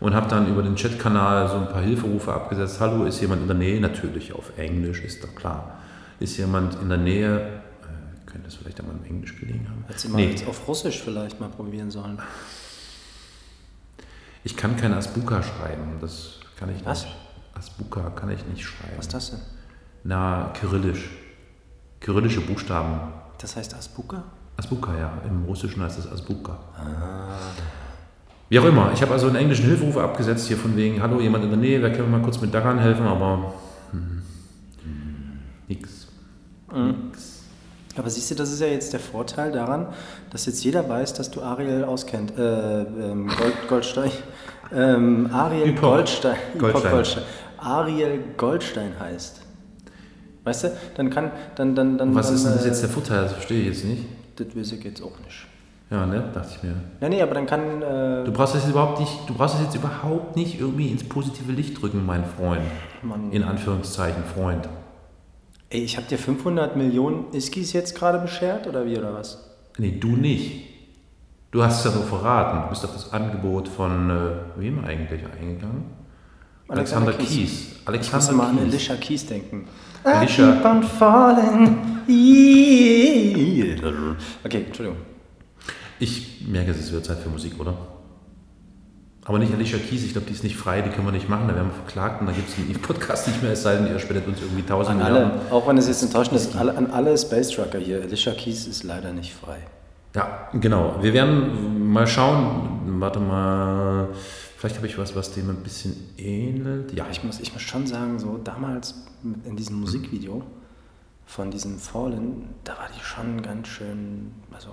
[0.00, 2.80] und habe dann über den Chatkanal so ein paar Hilferufe abgesetzt.
[2.80, 3.80] Hallo, ist jemand in der Nähe?
[3.80, 5.78] Natürlich auf Englisch, ist doch klar.
[6.20, 7.38] Ist jemand in der Nähe?
[7.38, 9.84] Äh, könnte es vielleicht einmal im Englisch gelegen haben?
[9.86, 12.18] Hätte sie mal jetzt auf Russisch vielleicht mal probieren sollen.
[14.44, 16.86] Ich kann kein Asbuka schreiben, das kann ich nicht.
[16.86, 17.06] Was?
[17.54, 18.92] Asbuka kann ich nicht schreiben.
[18.96, 19.40] Was ist das denn?
[20.02, 21.08] Na, kyrillisch.
[22.00, 23.12] Kyrillische Buchstaben.
[23.38, 24.24] Das heißt Asbuka?
[24.56, 25.12] Asbuka, ja.
[25.28, 26.58] Im Russischen heißt es Asbuka.
[28.48, 28.90] Wie auch immer.
[28.92, 31.82] Ich habe also einen englischen Hilferuf abgesetzt hier von wegen, hallo, jemand in der Nähe,
[31.82, 33.54] wer kann mir mal kurz mit Dagan helfen, aber
[33.90, 34.22] hm,
[35.66, 36.06] nix.
[37.96, 39.86] Aber siehst du, das ist ja jetzt der Vorteil daran,
[40.30, 42.36] dass jetzt jeder weiß, dass du Ariel auskennt.
[42.36, 44.10] Äh, ähm, Gold, Goldstein.
[44.72, 45.94] Ähm, Ariel Epoch.
[45.94, 46.36] Goldstein.
[46.58, 46.92] Goldstein.
[46.92, 47.22] Goldstein.
[47.58, 49.40] Ariel Goldstein heißt.
[50.42, 52.14] Weißt du, dann kann, dann, dann, dann.
[52.14, 53.22] Was dann, ist denn das äh, jetzt der Vorteil?
[53.22, 54.04] Das verstehe ich jetzt nicht.
[54.36, 55.46] Das weiß ich jetzt auch nicht.
[55.90, 56.30] Ja, ne?
[56.32, 56.74] Dachte ich mir.
[57.00, 57.82] Ja, nee, aber dann kann.
[57.82, 61.52] Äh, Du brauchst jetzt überhaupt nicht, du brauchst das jetzt überhaupt nicht irgendwie ins positive
[61.52, 62.62] Licht drücken, mein Freund.
[63.02, 63.30] Mann.
[63.32, 64.68] In Anführungszeichen, Freund.
[65.70, 69.50] ey, ich habe dir 500 Millionen Iskis jetzt gerade beschert, oder wie, oder was?
[69.78, 70.62] Nee, du nicht.
[71.50, 72.62] Du hast es ja nur verraten.
[72.62, 74.14] Du bist auf das Angebot von äh,
[74.60, 75.84] wem eigentlich eingegangen?
[76.68, 77.28] Alexander, Alexander Kies.
[77.50, 77.66] Kies.
[77.82, 78.64] Ich Alexander muss mal an Kies.
[78.74, 79.68] Alicia Keys denken.
[80.04, 81.78] Alicia- I keep on falling.
[84.44, 84.98] Okay, Entschuldigung.
[85.98, 87.74] Ich merke, es wird Zeit für Musik, oder?
[89.26, 91.48] Aber nicht Alicia Keys, ich glaube, die ist nicht frei, die können wir nicht machen,
[91.48, 93.86] da werden wir verklagt und dann gibt es den Eve-Podcast nicht mehr, es sei denn,
[93.86, 97.16] ihr spendet uns irgendwie 1000 An alle, auch wenn es jetzt enttäuschend ist, an alle
[97.16, 98.02] Space Trucker hier.
[98.02, 99.58] Alicia Keys ist leider nicht frei.
[100.14, 100.96] Ja, genau.
[101.00, 103.00] Wir werden mal schauen.
[103.00, 104.08] Warte mal.
[104.64, 106.90] Vielleicht habe ich was, was dem ein bisschen ähnelt.
[106.94, 108.94] Ja, Ich muss, ich muss schon sagen, so damals
[109.44, 110.42] in diesem Musikvideo
[111.26, 114.70] von diesem Fallen, da war die schon ganz schön, also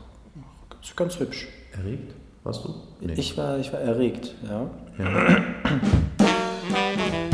[0.69, 1.49] ganz, ganz hübsch.
[1.73, 2.13] erregt.
[2.45, 2.73] Warst du?
[3.01, 3.15] Nee.
[3.17, 4.69] Ich, war, ich war erregt, ja.
[4.97, 5.37] Ja.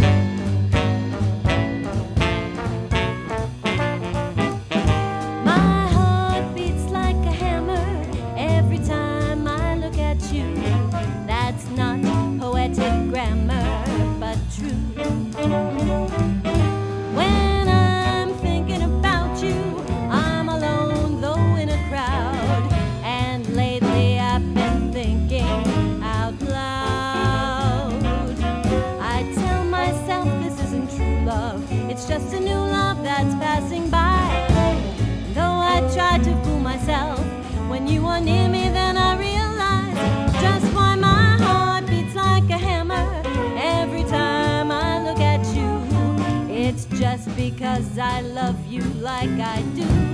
[47.78, 50.07] because I love you like I do.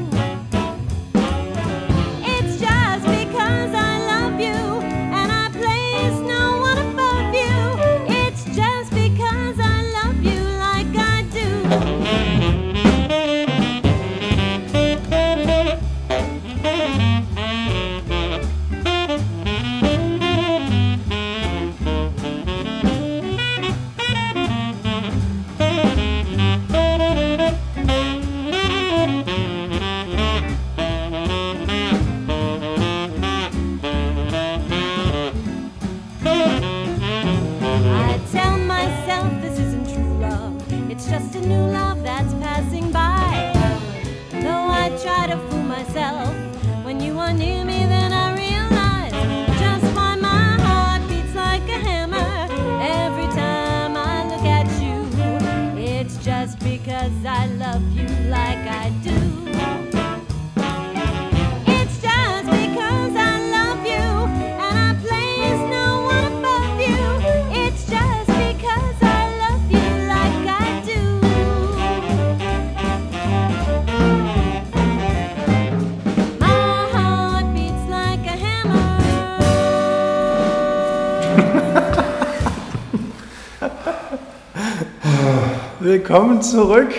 [86.06, 86.94] Willkommen zurück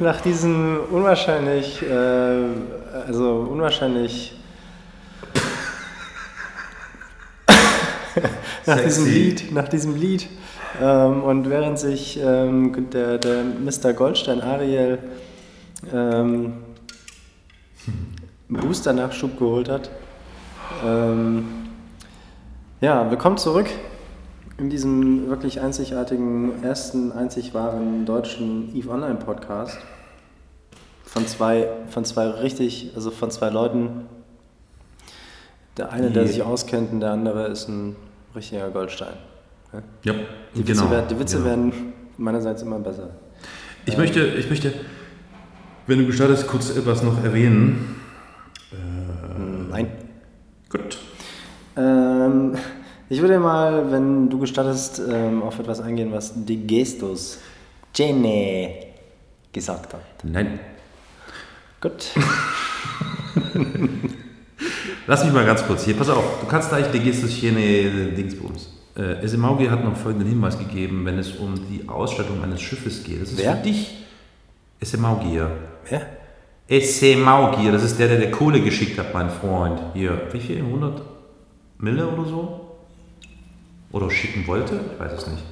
[0.00, 2.42] nach diesem unwahrscheinlich, äh,
[3.06, 4.36] also unwahrscheinlich
[8.66, 9.18] nach diesem Sexy.
[9.20, 10.26] Lied, nach diesem Lied.
[10.82, 13.92] Ähm, und während sich ähm, der, der Mr.
[13.92, 14.98] Goldstein Ariel
[15.94, 16.54] ähm,
[18.48, 19.90] Booster-Nachschub geholt hat.
[20.84, 21.68] Ähm,
[22.80, 23.68] ja, willkommen zurück
[24.58, 29.78] in diesem wirklich einzigartigen, ersten, einzig wahren deutschen EVE Online Podcast.
[31.04, 34.06] Von zwei, von zwei richtig, also von zwei Leuten.
[35.76, 37.96] Der eine, der sich auskennt, und der andere ist ein
[38.34, 39.14] richtiger Goldstein.
[40.04, 40.14] Ja?
[40.54, 40.90] Die Witze, genau.
[40.90, 41.48] werden, die Witze genau.
[41.48, 41.72] werden
[42.16, 43.10] meinerseits immer besser.
[43.86, 44.72] Ich möchte, ich möchte,
[45.88, 47.96] wenn du gestattest, kurz etwas noch erwähnen.
[49.68, 49.88] Nein.
[50.68, 50.98] Gut.
[51.76, 52.56] Ähm,
[53.14, 57.38] ich würde mal, wenn du gestattest, ähm, auf etwas eingehen, was De Gestus
[57.92, 58.74] Gene
[59.52, 60.02] gesagt hat.
[60.24, 60.58] Nein.
[61.80, 62.10] Gut.
[65.06, 65.94] Lass mich mal ganz kurz hier.
[65.94, 68.72] Pass auf, du kannst gleich, der gehst das Chiene Dingsbums.
[68.96, 73.22] Äh, Esemaugi hat noch folgenden Hinweis gegeben, wenn es um die Ausstattung eines Schiffes geht.
[73.22, 73.56] Das ist Wer?
[73.56, 74.04] für dich
[74.80, 75.52] Esemaugier.
[75.88, 76.04] Wer?
[76.66, 79.80] Esemaugier, das ist der, der der Kohle geschickt hat, mein Freund.
[79.94, 80.58] Hier, wie viel?
[80.58, 81.02] 100
[81.78, 82.63] Mille oder so?
[83.94, 84.80] Oder schicken wollte?
[84.92, 85.44] Ich weiß es nicht.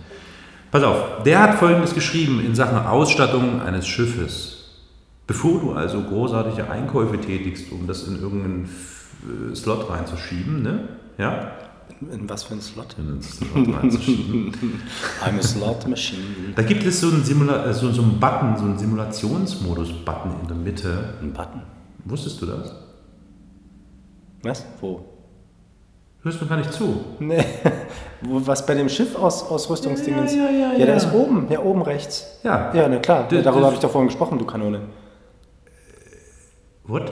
[0.72, 4.80] Pass auf, der hat folgendes geschrieben in Sachen Ausstattung eines Schiffes.
[5.28, 8.68] Bevor du also großartige Einkäufe tätigst, um das in irgendeinen
[9.22, 10.88] äh, Slot reinzuschieben, ne?
[11.18, 11.52] Ja?
[12.10, 12.96] In was für ein Slot?
[12.98, 14.52] In einen Slot reinzuschieben.
[15.24, 16.52] I'm a Slot Machine.
[16.56, 20.48] Da gibt es so einen, Simula äh, so, so einen Button, so einen Simulationsmodus-Button in
[20.48, 21.14] der Mitte.
[21.22, 21.62] Ein Button.
[22.06, 22.74] Wusstest du das?
[24.42, 24.66] Was?
[24.80, 25.11] Wo?
[26.22, 27.00] Hörst du gar nicht zu?
[27.18, 27.44] Nee.
[28.22, 30.34] Was bei dem Schiff aus, Ausrüstungsdingens?
[30.34, 30.86] Ja, ja, ja, ja, ja.
[30.86, 31.46] der ist oben.
[31.50, 32.38] Ja, oben rechts.
[32.44, 32.72] Ja.
[32.72, 33.26] Ja, na klar.
[33.28, 34.82] Das- Darüber habe ich doch vorhin gesprochen, du Kanone.
[36.84, 37.10] What?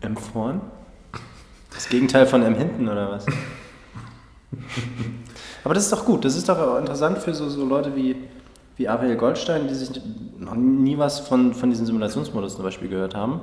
[0.00, 0.60] M vorn?
[1.72, 3.26] Das Gegenteil von M hinten oder was?
[5.64, 8.16] Aber das ist doch gut, das ist doch auch interessant für so, so Leute wie,
[8.76, 9.90] wie Ariel Goldstein, die sich
[10.38, 13.40] noch nie was von, von diesem Simulationsmodus zum Beispiel gehört haben.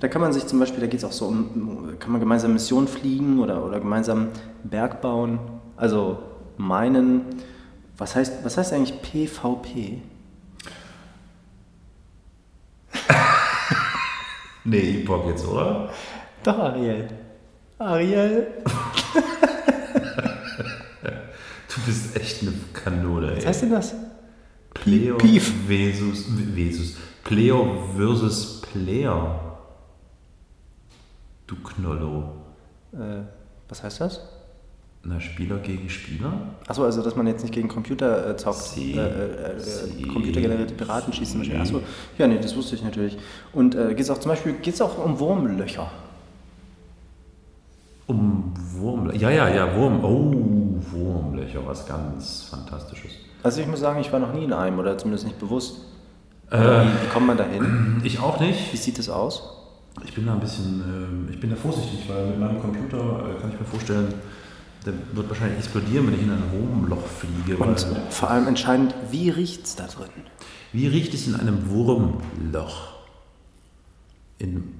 [0.00, 2.52] Da kann man sich zum Beispiel, da geht es auch so um, kann man gemeinsam
[2.52, 4.28] Missionen fliegen oder, oder gemeinsam
[4.62, 5.40] Berg bauen,
[5.76, 6.18] also
[6.56, 7.22] meinen.
[7.96, 10.00] Was heißt, was heißt eigentlich PvP?
[14.68, 15.90] Nee, Epoch jetzt, oder?
[16.42, 17.08] Doch, Ariel.
[17.78, 18.46] Ariel.
[21.78, 23.36] Du bist echt eine Kanone, ey.
[23.36, 23.94] Was heißt denn das?
[24.74, 25.52] Player Pief.
[25.68, 27.64] versus, versus Player
[27.96, 29.58] versus Player.
[31.46, 32.32] Du Knollo.
[32.92, 33.22] Äh,
[33.68, 34.20] was heißt das?
[35.04, 36.32] Na, Spieler gegen Spieler?
[36.66, 38.92] Achso, also dass man jetzt nicht gegen Computer äh, zockt, Sie.
[38.94, 41.60] äh, äh, äh, computergenerierte Piraten schießt zum Beispiel.
[41.60, 41.82] Achso,
[42.18, 43.16] ja, nee, das wusste ich natürlich.
[43.52, 45.90] Und äh, geht es auch zum Beispiel geht's auch um Wurmlöcher.
[48.06, 49.18] Um Wurmlöcher.
[49.18, 50.02] Ja, ja, ja, Wurm.
[50.04, 50.34] Oh,
[50.92, 53.12] Wurmlöcher, was ganz Fantastisches.
[53.42, 55.82] Also ich muss sagen, ich war noch nie in einem oder zumindest nicht bewusst.
[56.50, 56.56] Äh.
[56.58, 58.00] wie, wie kommt man da hin?
[58.04, 58.72] Ich auch nicht.
[58.72, 59.42] Wie sieht das aus?
[60.04, 63.40] Ich bin da ein bisschen, ähm, ich bin da vorsichtig, weil mit meinem Computer äh,
[63.40, 64.14] kann ich mir vorstellen,
[64.86, 67.56] der wird wahrscheinlich explodieren, wenn ich in ein Wurmloch fliege.
[67.62, 70.10] Und vor allem entscheidend, wie riecht es da drin?
[70.72, 72.98] wie riecht es in einem Wurmloch?
[74.38, 74.74] In,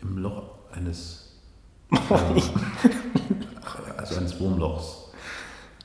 [0.00, 1.32] Im Loch eines,
[1.90, 1.98] ähm,
[3.96, 5.10] also eines Wurmlochs.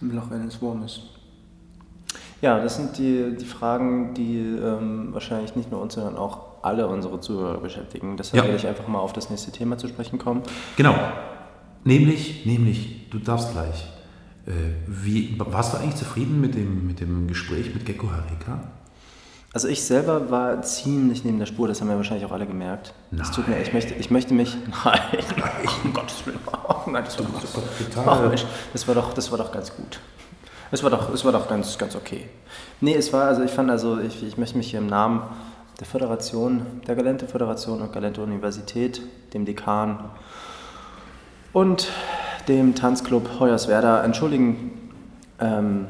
[0.01, 1.01] Im Loch eines Wurmes.
[2.41, 6.87] Ja, das sind die, die Fragen, die ähm, wahrscheinlich nicht nur uns, sondern auch alle
[6.87, 8.15] unsere Zuhörer beschäftigen.
[8.17, 8.49] Deshalb Ja.
[8.49, 10.43] will ich einfach mal auf das nächste Thema zu sprechen kommen.
[10.75, 10.93] Genau.
[11.83, 13.85] Nämlich, nämlich, du darfst gleich.
[14.45, 14.51] Äh,
[14.87, 18.63] wie, warst du eigentlich zufrieden mit dem, mit dem Gespräch mit Gecko Harika?
[19.53, 22.93] Also ich selber war ziemlich neben der Spur, das haben wir wahrscheinlich auch alle gemerkt.
[23.19, 24.55] Es tut mir, ich möchte, ich möchte mich.
[24.85, 24.99] Nein,
[25.83, 26.39] um Gottes Willen.
[26.45, 27.63] Oh, nein, das war, Das doch
[28.03, 28.27] total.
[28.27, 29.99] Mensch, das war doch, das war doch ganz gut.
[30.69, 32.25] Es war doch, es war doch ganz, ganz okay.
[32.81, 35.21] Nee, es war, also ich fand also, ich, ich möchte mich hier im Namen
[35.79, 39.01] der Föderation, der Galente Föderation und Galente Universität,
[39.33, 40.09] dem Dekan
[41.53, 41.89] und
[42.47, 44.71] dem Tanzclub Hoyerswerda entschuldigen.
[45.39, 45.87] Ähm,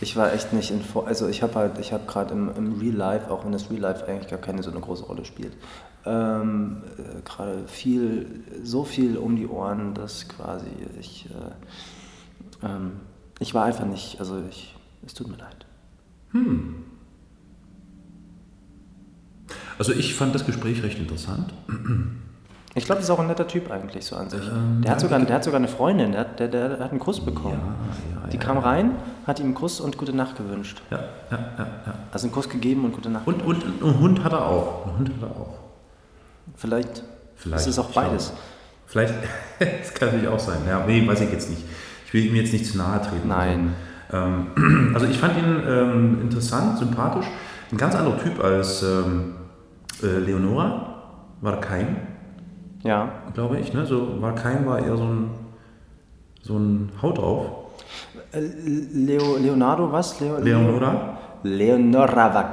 [0.00, 2.78] ich war echt nicht in, Vor- also ich habe halt, ich habe gerade im, im
[2.80, 5.52] Real Life, auch wenn das Real Life eigentlich gar keine so eine große Rolle spielt,
[6.06, 10.66] ähm, äh, gerade viel, so viel um die Ohren, dass quasi
[10.98, 11.28] ich,
[12.62, 12.92] äh, ähm,
[13.40, 15.66] ich war einfach nicht, also ich, es tut mir leid.
[19.78, 21.52] Also ich fand das Gespräch recht interessant.
[22.74, 24.46] Ich glaube, das ist auch ein netter Typ eigentlich so an sich.
[24.46, 27.00] Ähm, der, hat sogar, der hat sogar eine Freundin, der hat, der, der hat einen
[27.00, 27.60] Kuss bekommen.
[28.14, 28.92] Ja, ja, Die ja, kam rein,
[29.26, 30.80] hat ihm einen Kuss und gute Nacht gewünscht.
[30.90, 30.98] Ja,
[31.30, 31.66] ja, ja.
[32.12, 33.26] Also einen Kuss gegeben und gute Nacht.
[33.26, 34.86] Und, und einen Hund hat er auch.
[34.86, 35.58] Einen Hund hat er auch.
[36.56, 37.02] Vielleicht,
[37.36, 37.62] Vielleicht.
[37.62, 38.32] ist es auch beides.
[38.86, 39.14] Vielleicht,
[39.58, 40.58] das kann natürlich auch sein.
[40.68, 41.64] Ja, nee, weiß ich jetzt nicht.
[42.06, 43.28] Ich will ihm jetzt nicht zu nahe treten.
[43.28, 43.74] Nein.
[44.08, 47.26] Also, ähm, also ich fand ihn ähm, interessant, sympathisch.
[47.72, 49.34] Ein ganz anderer Typ als ähm,
[50.02, 50.86] äh, Leonora.
[51.40, 51.96] War kein,
[52.82, 53.10] Ja.
[53.34, 53.72] glaube ich.
[53.72, 53.86] Ne?
[53.86, 55.30] So, war kein war eher so ein,
[56.42, 57.46] so ein Haut drauf.
[58.32, 60.20] Äh, Leo, Leonardo, was?
[60.20, 61.18] Leo, Leonora?
[61.42, 62.52] Leonora war.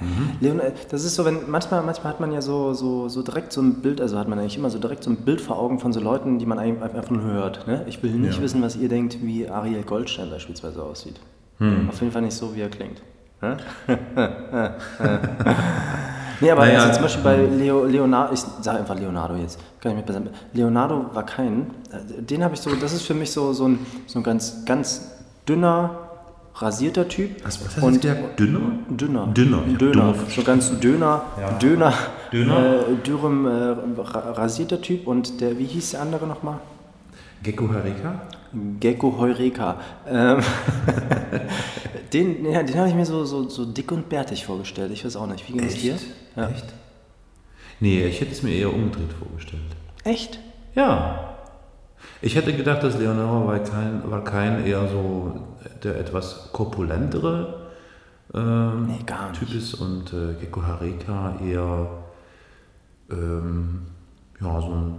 [0.00, 0.30] Mhm.
[0.40, 0.60] Leon,
[0.90, 3.80] das ist so, wenn manchmal, manchmal hat man ja so, so, so direkt so ein
[3.80, 6.00] Bild, also hat man eigentlich immer so direkt so ein Bild vor Augen von so
[6.00, 7.66] Leuten, die man einfach nur hört.
[7.66, 7.84] Ne?
[7.88, 8.42] Ich will nicht Ja.
[8.42, 11.18] wissen, was ihr denkt, wie Ariel Goldstein beispielsweise aussieht.
[11.58, 11.88] Hm.
[11.88, 13.00] Auf jeden Fall nicht so, wie er klingt.
[16.40, 16.46] Ne?
[16.46, 19.92] nee, aber Naja, also zum Beispiel bei Leo, Leonardo, ich sage einfach Leonardo jetzt, kann
[19.92, 20.22] ich mich besser.
[20.52, 23.78] Leonardo war kein, äh, den habe ich so, das ist für mich so, so ein,
[24.06, 25.10] so ein ganz, ganz
[25.48, 25.90] dünner,
[26.56, 27.44] rasierter Typ.
[27.44, 28.38] Was, was du Und- gesagt?
[28.40, 28.60] Dünner?
[28.88, 29.26] Dünner.
[29.26, 29.58] Dünner.
[29.78, 31.50] Dünner So ganz Döner, Ja.
[31.58, 31.92] Döner,
[32.32, 32.58] Döner.
[32.58, 33.50] Äh, dürrem, äh,
[34.00, 35.06] ra- rasierter Typ.
[35.06, 36.58] Und der, wie hieß der andere nochmal?
[37.42, 38.22] Gecko Harika?
[38.80, 39.80] Gecko Heureka.
[40.08, 40.40] Ähm,
[42.12, 44.90] den ja, den habe ich mir so, so, so dick und bärtig vorgestellt.
[44.92, 45.48] Ich weiß auch nicht.
[45.48, 45.96] Wie ging es dir?
[46.36, 46.48] Ja.
[46.48, 46.66] Echt?
[47.80, 49.62] Nee, ich hätte es mir eher umgedreht vorgestellt.
[50.04, 50.38] Echt?
[50.74, 51.36] Ja.
[52.22, 55.40] Ich hätte gedacht, dass Leonora Valkain, Valkain eher so
[55.82, 57.66] der etwas korpulentere
[58.34, 58.98] ähm, Nee.
[59.38, 61.88] Typ ist und äh, Gecko Hareka eher
[63.10, 63.82] ähm,
[64.40, 64.98] ja, so ein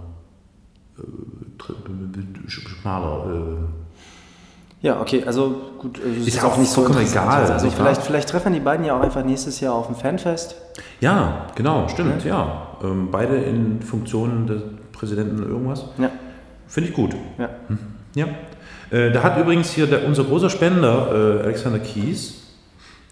[2.48, 3.26] schmaler.
[3.26, 7.52] Äh, Ja, okay, also gut, äh, Ist ja auch vollkommen interessant egal.
[7.52, 10.54] Also nicht vielleicht, vielleicht treffen die beiden ja auch einfach nächstes Jahr auf dem Fanfest.
[11.00, 12.68] ja, genau, stimmt, ja.
[12.82, 15.84] Ähm, beide in Funktionen des Präsidenten irgendwas.
[15.98, 16.10] Ja,
[16.68, 17.14] Finde ich gut.
[17.38, 17.48] ja.
[18.14, 18.26] Ja.
[18.90, 22.42] Äh, da hat übrigens hier der, unser großer Spender, äh, Alexander Kies,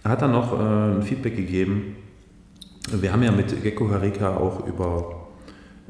[0.05, 1.97] hat dann noch äh, ein Feedback gegeben.
[2.93, 5.27] Wir haben ja mit Gecko Harika auch über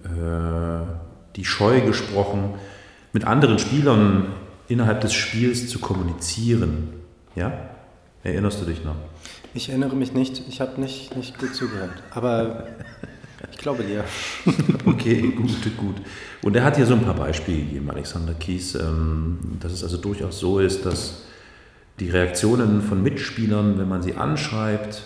[0.05, 1.06] äh,
[1.37, 2.55] die Scheu gesprochen,
[3.13, 4.27] mit anderen Spielern
[4.69, 6.89] innerhalb des Spiels zu kommunizieren.
[7.35, 7.53] Ja?
[8.23, 8.97] Erinnerst du dich noch?
[9.55, 12.03] Ich erinnere mich nicht, ich habe nicht, nicht gut zugehört.
[12.11, 12.67] Aber
[13.53, 14.05] ich glaube dir.
[14.85, 15.97] Okay, gut, gut.
[16.43, 19.97] Und er hat hier so ein paar Beispiele gegeben, Alexander Kies, ähm, dass es also
[19.97, 21.23] durchaus so ist, dass
[22.01, 25.03] die Reaktionen von Mitspielern, wenn man sie anschreibt,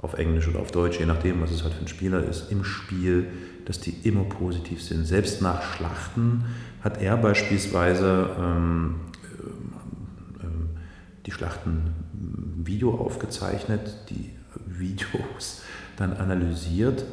[0.00, 2.64] auf Englisch oder auf Deutsch, je nachdem, was es halt für ein Spieler ist, im
[2.64, 3.26] Spiel,
[3.70, 5.06] dass die immer positiv sind.
[5.06, 6.44] Selbst nach Schlachten
[6.80, 8.96] hat er beispielsweise ähm,
[10.42, 10.70] ähm,
[11.24, 11.92] die Schlachten
[12.64, 14.30] Video aufgezeichnet, die
[14.66, 15.62] Videos
[15.96, 17.04] dann analysiert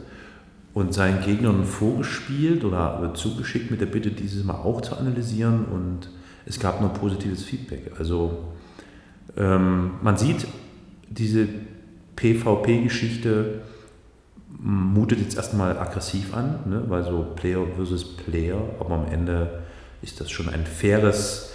[0.74, 6.10] und seinen Gegnern vorgespielt oder zugeschickt mit der Bitte, dieses mal auch zu analysieren und
[6.48, 7.92] es gab nur positives Feedback.
[8.00, 8.46] Also
[9.38, 10.48] ähm, man sieht,
[11.08, 11.48] diese
[12.16, 13.62] PvP-Geschichte
[14.60, 16.84] mutet jetzt erstmal aggressiv an, ne?
[16.88, 19.62] weil so Player versus Player, aber am Ende
[20.02, 21.52] ist das schon ein faires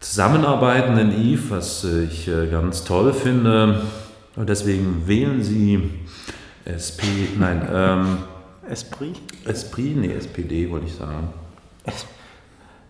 [0.00, 3.82] Zusammenarbeiten in Eve, was ich äh, ganz toll finde.
[4.36, 5.90] Und deswegen wählen Sie
[6.64, 7.02] SP,
[7.38, 8.18] nein, ähm,
[8.68, 9.20] Esprit?
[9.44, 11.28] Esprit, nee, SPD wollte ich sagen.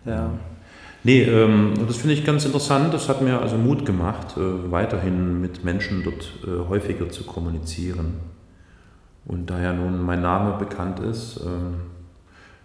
[0.05, 0.31] Ja.
[1.03, 2.93] Nee, ähm, und das finde ich ganz interessant.
[2.93, 8.19] Das hat mir also Mut gemacht, äh, weiterhin mit Menschen dort äh, häufiger zu kommunizieren.
[9.25, 11.81] Und da ja nun mein Name bekannt ist, ähm,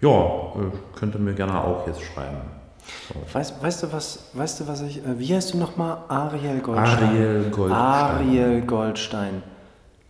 [0.00, 2.38] ja, äh, könnt ihr mir gerne auch jetzt schreiben.
[3.32, 5.98] Weißt, weißt du was, weißt du was ich, äh, wie heißt du nochmal?
[6.08, 7.08] Ariel Goldstein.
[7.08, 7.72] Ariel Goldstein.
[7.72, 9.42] Ariel Goldstein.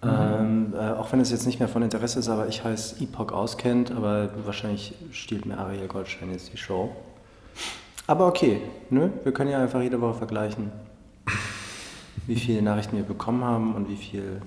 [0.03, 3.33] Ähm, äh, auch wenn es jetzt nicht mehr von Interesse ist, aber ich heiße Epoch
[3.33, 6.95] auskennt, aber wahrscheinlich stiehlt mir Ariel Goldstein jetzt die Show.
[8.07, 9.11] Aber okay, ne?
[9.25, 10.71] wir können ja einfach jede Woche vergleichen,
[12.27, 14.41] wie viele Nachrichten wir bekommen haben und wie viel,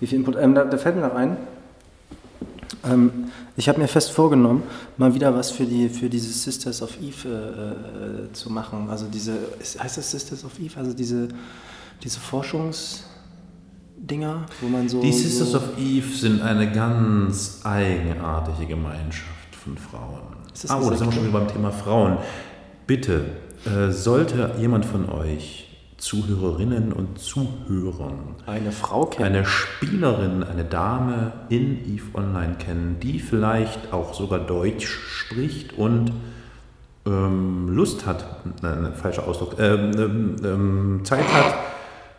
[0.00, 0.36] wie viel Input.
[0.36, 1.36] Ähm, da, da fällt mir noch ein,
[2.84, 4.62] ähm, ich habe mir fest vorgenommen,
[4.96, 8.88] mal wieder was für, die, für diese Sisters of Eve äh, äh, zu machen.
[8.90, 9.32] Also diese,
[9.78, 10.78] heißt das Sisters of Eve?
[10.78, 11.28] Also diese,
[12.02, 15.00] diese Forschungsdinger, wo man so...
[15.00, 20.36] Die Sisters so, of Eve sind eine ganz eigenartige Gemeinschaft von Frauen.
[20.68, 22.18] Ah, oh, da sind wir schon wieder beim Thema Frauen.
[22.86, 23.24] Bitte,
[23.64, 25.65] äh, sollte jemand von euch,
[25.98, 29.36] Zuhörerinnen und Zuhörern, Eine Frau kennen.
[29.36, 36.12] eine Spielerin, eine Dame in EVE Online kennen, die vielleicht auch sogar Deutsch spricht und
[37.06, 38.26] ähm, Lust hat,
[38.62, 41.54] nein, falscher Ausdruck, ähm, ähm, ähm, Zeit hat,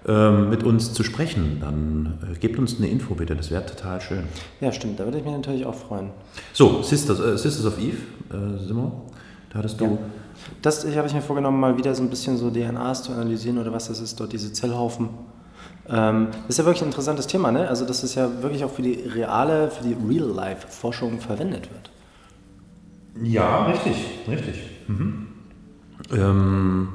[0.08, 4.02] ähm, mit uns zu sprechen, dann äh, gebt uns eine Info bitte, das wäre total
[4.02, 4.24] schön.
[4.60, 6.10] Ja, stimmt, da würde ich mich natürlich auch freuen.
[6.54, 7.98] So, Sisters, äh, Sisters of Eve,
[8.32, 8.92] äh, Simon,
[9.52, 9.86] da hattest du...
[9.86, 9.98] Ja.
[10.62, 13.58] Das ich, habe ich mir vorgenommen, mal wieder so ein bisschen so DNAs zu analysieren
[13.58, 15.10] oder was das ist, dort diese Zellhaufen.
[15.90, 17.68] Ähm, das ist ja wirklich ein interessantes Thema, ne?
[17.68, 21.92] Also, dass es ja wirklich auch für die reale, für die Real-Life-Forschung verwendet wird.
[23.24, 23.96] Ja, richtig,
[24.28, 24.56] richtig.
[24.88, 25.28] Mhm.
[26.12, 26.90] Ähm,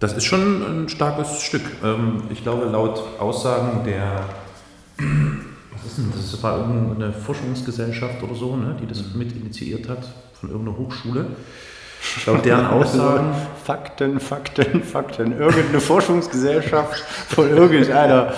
[0.00, 1.62] das ist schon ein starkes Stück.
[1.82, 4.24] Ähm, ich glaube, laut Aussagen der,
[4.98, 6.30] was ist denn das?
[6.30, 11.26] Das war irgendeine Forschungsgesellschaft oder so, ne, die das mit initiiert hat, von irgendeiner Hochschule.
[12.26, 13.34] Laut deren Aussagen.
[13.64, 15.38] Fakten, Fakten, Fakten.
[15.38, 18.32] Irgendeine Forschungsgesellschaft von irgendeiner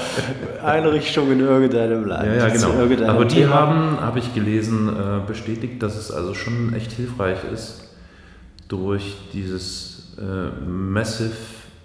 [0.64, 2.26] Einrichtung in irgendeinem Land.
[2.26, 2.70] Ja, ja, genau.
[3.08, 3.54] Aber die Thema.
[3.54, 7.88] haben, habe ich gelesen, äh, bestätigt, dass es also schon echt hilfreich ist,
[8.66, 11.32] durch dieses äh, Massive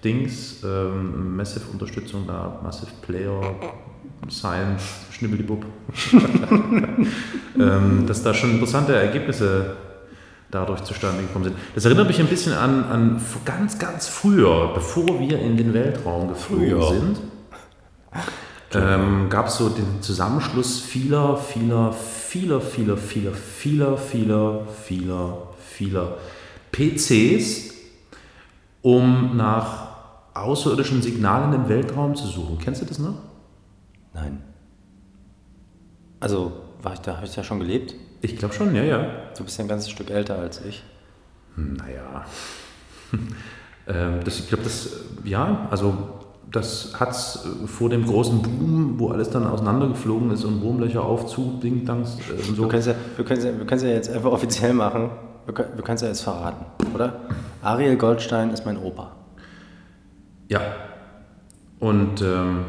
[0.03, 3.41] Dings, ähm, Massive Unterstützung da, Massive Player,
[4.29, 5.65] Science, Schnibbelibub,
[7.59, 9.75] ähm, dass da schon interessante Ergebnisse
[10.55, 11.57] dadurch zustande gekommen sind.
[11.75, 16.29] Das erinnert mich ein bisschen an, an ganz, ganz früher, bevor wir in den Weltraum
[16.29, 16.89] geflogen Früher.
[16.89, 17.17] sind
[18.75, 26.17] ähm, gab es so den Zusammenschluss vieler, vieler, vieler, vieler, vieler, vieler, vieler, vieler, vieler
[26.71, 27.73] PCs,
[28.81, 29.87] um nach
[30.33, 32.57] außerirdischen Signalen im Weltraum zu suchen.
[32.59, 33.15] Kennst du das noch?
[34.13, 34.41] Nein.
[36.19, 36.51] Also,
[36.81, 37.95] war ich da, habe ich da schon gelebt?
[38.21, 39.07] Ich glaube schon, ja, ja.
[39.37, 40.83] Du bist ja ein ganzes Stück älter als ich.
[41.55, 42.25] Naja.
[43.87, 45.95] ähm, das, ich glaube, das, äh, ja, also
[46.51, 51.59] das hat es vor dem großen Boom, wo alles dann auseinandergeflogen ist und Wurmlöcher aufzu,
[51.61, 52.67] Ding-Dangs äh, und Wir so.
[52.67, 55.09] können es ja, wir können's ja, wir können's ja jetzt einfach offiziell machen.
[55.45, 57.21] Wir können wir können es ja jetzt verraten, oder?
[57.61, 59.11] Ariel Goldstein ist mein Opa.
[60.47, 60.61] Ja.
[61.79, 62.65] Und ähm,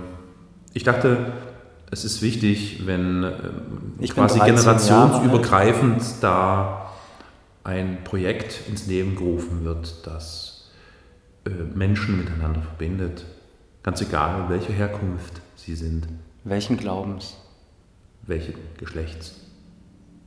[0.73, 1.33] ich dachte,
[1.91, 3.25] es ist wichtig, wenn
[4.01, 6.93] Ich bin quasi 13 generationsübergreifend da
[7.65, 10.71] ein Projekt ins Leben gerufen wird, das
[11.45, 13.25] äh, Menschen miteinander verbindet.
[13.83, 16.09] Ganz egal, welcher Herkunft sie sind,
[16.45, 17.37] Welchen Glaubens?
[18.23, 19.35] welche Geschlechts.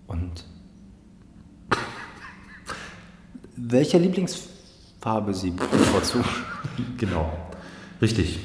[0.08, 0.44] Und
[3.56, 6.26] welche Lieblingsfarbe sie bevorzugen?
[6.98, 7.32] Genau.
[8.02, 8.40] Richtig.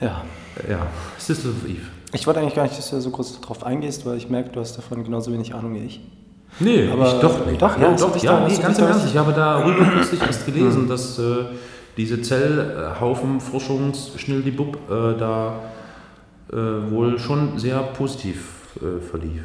[0.00, 0.24] Ja.
[0.68, 0.86] Ja.
[1.18, 1.80] Sister of Eve.
[2.12, 4.50] Ich wollte eigentlich gar nicht, dass du da so kurz drauf eingehst, weil ich merke,
[4.50, 6.00] du hast davon genauso wenig Ahnung wie ich.
[6.60, 7.62] Nee, Aber- ich doch nicht.
[7.62, 9.06] doch, ja, du doch, ja, da- nee, ganz im da- Ernst.
[9.06, 11.22] Ich habe darüber kürzlich erst gelesen, dass äh,
[11.96, 15.60] diese Zellhaufen Forschungsschnilldibub äh, da
[16.52, 16.56] äh,
[16.90, 18.44] wohl schon sehr positiv
[18.76, 19.42] äh, verlief.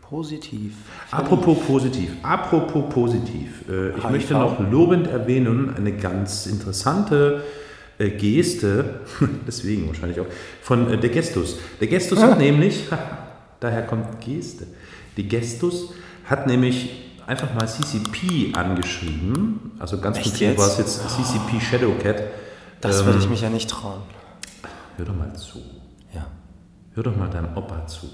[0.00, 0.72] Positiv.
[1.10, 3.64] Apropos positiv, apropos positiv.
[3.68, 7.42] Äh, ich möchte noch lobend erwähnen, eine ganz interessante
[7.98, 9.00] äh, Geste,
[9.46, 10.26] deswegen wahrscheinlich auch,
[10.62, 11.58] von äh, der Gestus.
[11.80, 12.84] Der Gestus hat nämlich,
[13.60, 14.66] daher kommt Geste,
[15.16, 15.92] die Gestus
[16.24, 16.90] hat nämlich
[17.26, 22.22] einfach mal CCP angeschrieben, also ganz konkret war es jetzt CCP Shadowcat.
[22.80, 24.02] Das Ähm, würde ich mich ja nicht trauen.
[24.96, 25.60] Hör doch mal zu.
[26.14, 26.26] Ja.
[26.94, 28.06] Hör doch mal deinem Opa zu.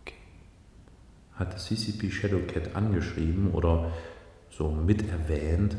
[0.00, 0.14] Okay.
[1.34, 3.90] Hat CCP Shadowcat angeschrieben oder
[4.50, 5.76] so mit erwähnt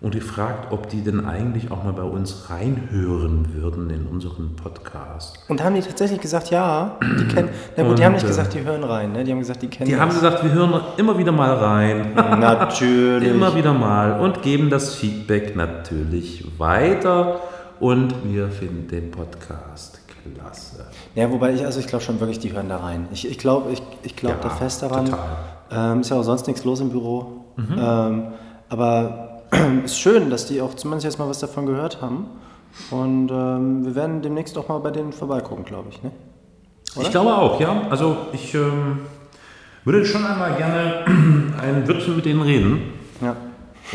[0.00, 5.38] und gefragt, ob die denn eigentlich auch mal bei uns reinhören würden in unseren Podcast.
[5.48, 7.48] Und haben die tatsächlich gesagt, ja, die kennen.
[7.76, 9.24] Na gut, die Und, haben nicht äh, gesagt, die hören rein, ne?
[9.24, 10.20] Die haben gesagt, die kennen Die haben das.
[10.20, 12.12] gesagt, wir hören immer wieder mal rein.
[12.14, 13.30] Natürlich.
[13.30, 17.40] Immer wieder mal und geben das Feedback natürlich weiter
[17.80, 20.84] und wir finden den Podcast klasse.
[21.14, 23.08] Ja, wobei ich, also ich glaube schon wirklich, die hören da rein.
[23.12, 25.06] Ich, ich glaube ich, ich glaub da fest daran.
[25.06, 25.36] Total.
[25.70, 27.44] Ähm, ist ja auch sonst nichts los im Büro.
[27.56, 27.76] Mhm.
[27.78, 28.24] Ähm,
[28.68, 29.33] aber
[29.84, 32.26] ist schön, dass die auch zumindest jetzt mal was davon gehört haben.
[32.90, 36.02] Und ähm, wir werden demnächst auch mal bei denen vorbeigucken, glaube ich.
[36.02, 36.10] Ne?
[37.00, 37.82] Ich glaube auch, ja.
[37.90, 39.00] Also ich ähm,
[39.84, 41.04] würde schon einmal gerne
[41.60, 42.92] ein Wörtchen mit denen reden.
[43.20, 43.36] Ja.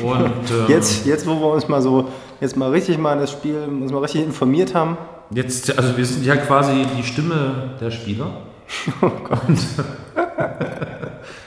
[0.04, 2.08] Und ähm, Jetzt, jetzt, wo wir uns mal so,
[2.40, 4.98] jetzt mal richtig mal in das Spiel, uns mal richtig informiert haben.
[5.32, 8.28] jetzt, also wir sind ja quasi die Stimme der Spieler.
[9.02, 9.40] Oh Gott.
[9.48, 9.58] Und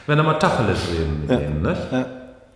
[0.09, 1.77] wenn wir mal Tacheles reden mit denen, ne?
[1.93, 2.07] Ja.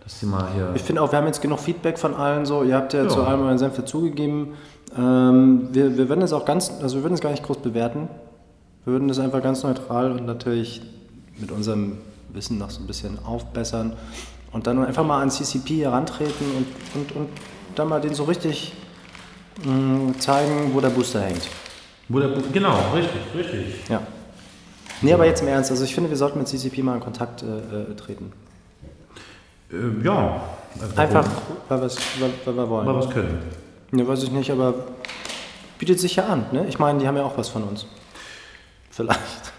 [0.07, 0.71] Dass die mal hier.
[0.73, 2.63] Ich finde auch, wir haben jetzt genug Feedback von allen so.
[2.63, 3.09] Ihr habt ja, Ja.
[3.09, 4.53] zu allem euren Senf dazugegeben.
[4.97, 8.07] Ähm, wir, wir werden es auch ganz, also wir würden es gar nicht groß bewerten.
[8.85, 10.81] Wir würden das einfach ganz neutral und natürlich
[11.37, 11.97] mit unserem
[12.29, 13.97] Wissen noch so ein bisschen aufbessern
[14.53, 17.29] und dann einfach mal an CCP herantreten und, und, und
[17.75, 18.71] dann mal den so richtig
[19.65, 21.49] mh, zeigen, wo der Booster hängt.
[22.07, 23.89] Wo der, genau, richtig, richtig.
[23.89, 24.01] Ja.
[25.01, 25.69] Nee, aber jetzt im Ernst.
[25.69, 28.31] Also ich finde, wir sollten mit CCP mal in Kontakt äh, äh, treten.
[29.71, 30.41] Äh, ja.
[30.79, 31.27] Also Einfach,
[31.69, 31.89] weil, weil,
[32.45, 32.85] weil wir wollen.
[32.85, 33.39] Mal was können.
[33.91, 34.73] Ne, weiß ich nicht, aber
[35.79, 36.45] bietet sich ja an.
[36.51, 36.65] Ne?
[36.67, 37.85] Ich meine, die haben ja auch was von uns.
[38.89, 39.53] Vielleicht.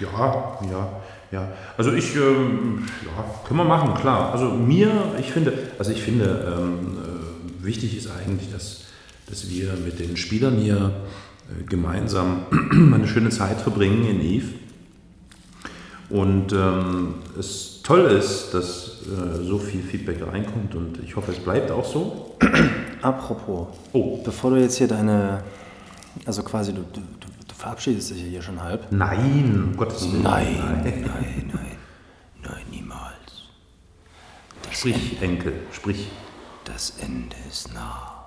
[0.00, 0.88] Ja, ja,
[1.32, 1.48] ja.
[1.76, 4.32] Also ich, ähm, ja, können wir machen, klar.
[4.32, 8.84] Also mir, ich finde, also ich finde, ähm, äh, wichtig ist eigentlich, dass,
[9.28, 10.92] dass wir mit den Spielern hier
[11.48, 12.46] äh, gemeinsam
[12.94, 14.46] eine schöne Zeit verbringen in Eve.
[16.08, 21.38] Und ähm, es toll ist, dass äh, so viel Feedback reinkommt und ich hoffe, es
[21.38, 22.36] bleibt auch so.
[23.02, 25.42] Apropos, Oh, bevor du jetzt hier deine,
[26.24, 28.90] also quasi, du, du, du verabschiedest dich ja hier schon halb.
[28.92, 30.22] nein, um Gottes Willen.
[30.22, 31.52] nein, nein,
[32.42, 33.12] nein, niemals.
[34.70, 36.08] Sprich, Enkel, sprich.
[36.64, 38.26] Das Ende ist nah.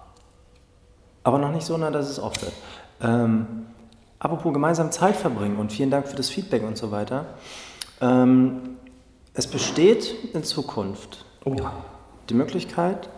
[1.23, 2.53] Aber noch nicht so nah, dass es aufhört.
[3.01, 3.45] Ähm,
[4.17, 7.25] apropos gemeinsam Zeit verbringen und vielen Dank für das Feedback und so weiter.
[8.01, 8.77] Ähm,
[9.33, 11.55] es besteht in Zukunft Oh
[12.29, 13.09] die Möglichkeit,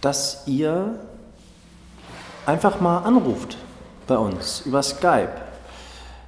[0.00, 0.98] dass ihr
[2.44, 3.56] einfach mal anruft
[4.06, 5.32] bei uns über Skype.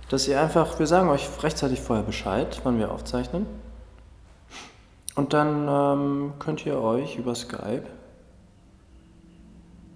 [0.09, 3.47] Dass ihr einfach, wir sagen euch rechtzeitig vorher Bescheid, wann wir aufzeichnen.
[5.15, 7.83] Und dann ähm, könnt ihr euch über Skype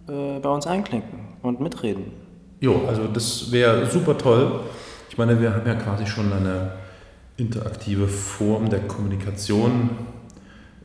[0.09, 2.13] äh, bei uns einklinken und mitreden.
[2.61, 4.61] Jo, also das wäre super toll.
[5.09, 6.73] Ich meine, wir haben ja quasi schon eine
[7.37, 9.91] interaktive Form der Kommunikation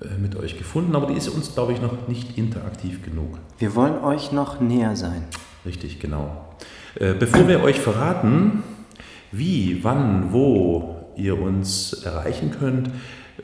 [0.01, 3.37] äh, mit euch gefunden, aber die ist uns, glaube ich, noch nicht interaktiv genug.
[3.57, 5.23] Wir wollen euch noch näher sein.
[5.65, 6.55] Richtig, genau.
[6.95, 8.63] Äh, Bevor wir euch verraten,
[9.31, 12.89] wie, wann, wo ihr uns erreichen könnt,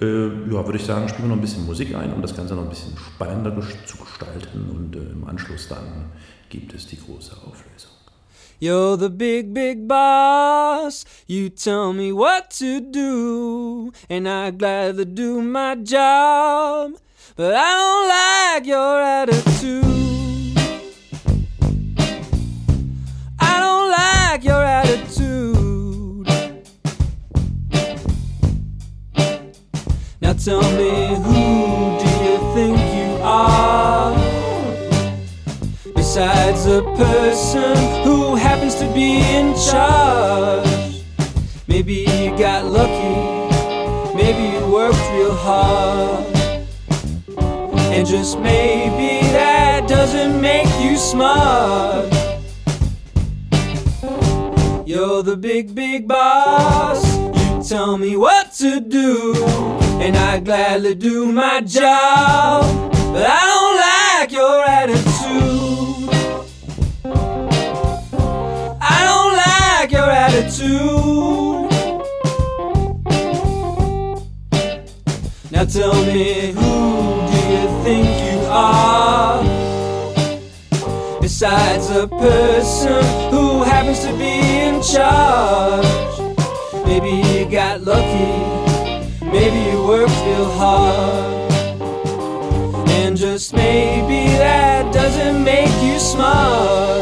[0.01, 2.55] äh, ja, würde ich sagen, spielen wir noch ein bisschen Musik ein, um das Ganze
[2.55, 6.11] noch ein bisschen spannender zu gestalten und im Anschluss dann
[6.49, 7.92] gibt es die große Auflösung.
[8.63, 11.03] You're the big, big boss.
[11.27, 16.93] You tell me what to do, and I gladly do my job.
[17.35, 19.83] But I don't like your attitude.
[23.37, 26.25] I don't like your attitude.
[30.21, 34.22] Now tell me, who do you think you are?
[36.13, 41.01] Besides a person who happens to be in charge.
[41.67, 46.27] Maybe you got lucky, maybe you worked real hard.
[47.95, 52.05] And just maybe that doesn't make you smart.
[54.85, 57.03] You're the big, big boss.
[57.17, 59.33] You tell me what to do,
[59.99, 62.91] and I gladly do my job.
[63.11, 65.12] But I don't like your attitude.
[70.53, 70.59] Now
[75.65, 79.41] tell me, who do you think you are?
[81.19, 85.87] Besides a person who happens to be in charge.
[86.85, 88.37] Maybe you got lucky,
[89.25, 91.51] maybe you worked real hard.
[92.89, 96.92] And just maybe that doesn't make you smart.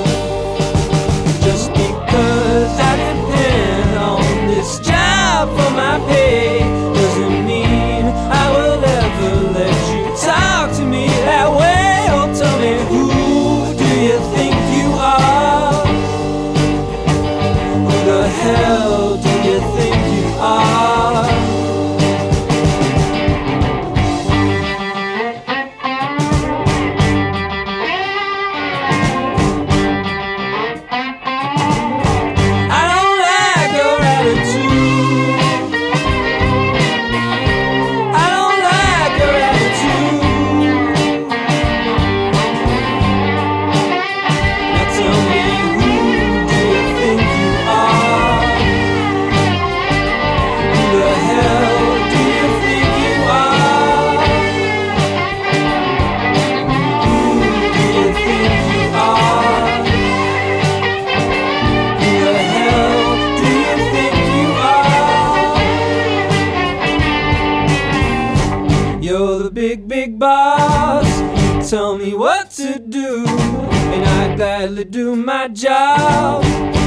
[75.11, 76.41] Do my job.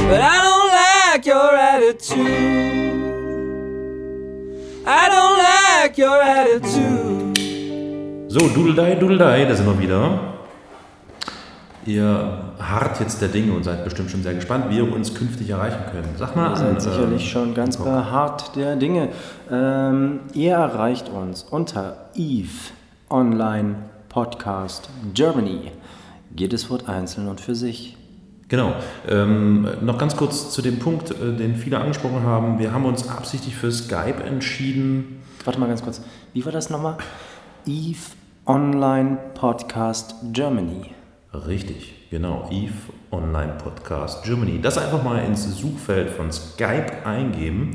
[0.09, 3.05] But I don't like your attitude.
[4.87, 7.37] I don't like your attitude.
[8.29, 10.19] So, Dudeldei, Dudeldei, da sind wir wieder.
[11.85, 15.51] Ihr harrt jetzt der Dinge und seid bestimmt schon sehr gespannt, wie ihr uns künftig
[15.51, 16.17] erreichen könnt.
[16.17, 16.55] Sag mal Ihr an.
[16.55, 19.09] seid äh, sicherlich schon ganz beharrt der Dinge.
[19.51, 22.71] Ähm, ihr erreicht uns unter Eve
[23.09, 23.75] Online
[24.09, 25.71] Podcast Germany.
[26.35, 27.95] Jedes Wort einzeln und für sich.
[28.47, 28.75] Genau.
[29.07, 32.59] Ähm, noch ganz kurz zu dem Punkt, äh, den viele angesprochen haben.
[32.59, 35.21] Wir haben uns absichtlich für Skype entschieden.
[35.43, 36.01] Warte mal ganz kurz.
[36.33, 36.97] Wie war das nochmal?
[37.65, 37.97] Eve
[38.45, 40.91] Online Podcast Germany.
[41.33, 42.47] Richtig, genau.
[42.51, 42.73] Eve
[43.11, 44.61] Online Podcast Germany.
[44.61, 47.73] Das einfach mal ins Suchfeld von Skype eingeben.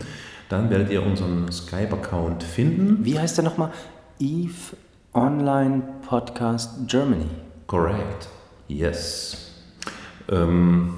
[0.48, 3.04] Dann werdet ihr unseren Skype-Account finden.
[3.04, 3.70] Wie heißt der nochmal?
[4.18, 4.76] Eve
[5.14, 7.26] Online Podcast Germany.
[7.66, 8.28] Correct.
[8.68, 9.49] Yes.
[10.30, 10.94] Ähm,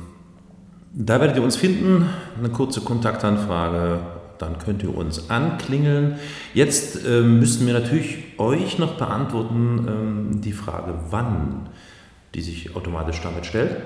[0.92, 2.08] da werdet ihr uns finden.
[2.38, 4.00] Eine kurze Kontaktanfrage.
[4.38, 6.16] Dann könnt ihr uns anklingeln.
[6.52, 11.68] Jetzt ähm, müssten wir natürlich euch noch beantworten ähm, die Frage, wann,
[12.34, 13.76] die sich automatisch damit stellt.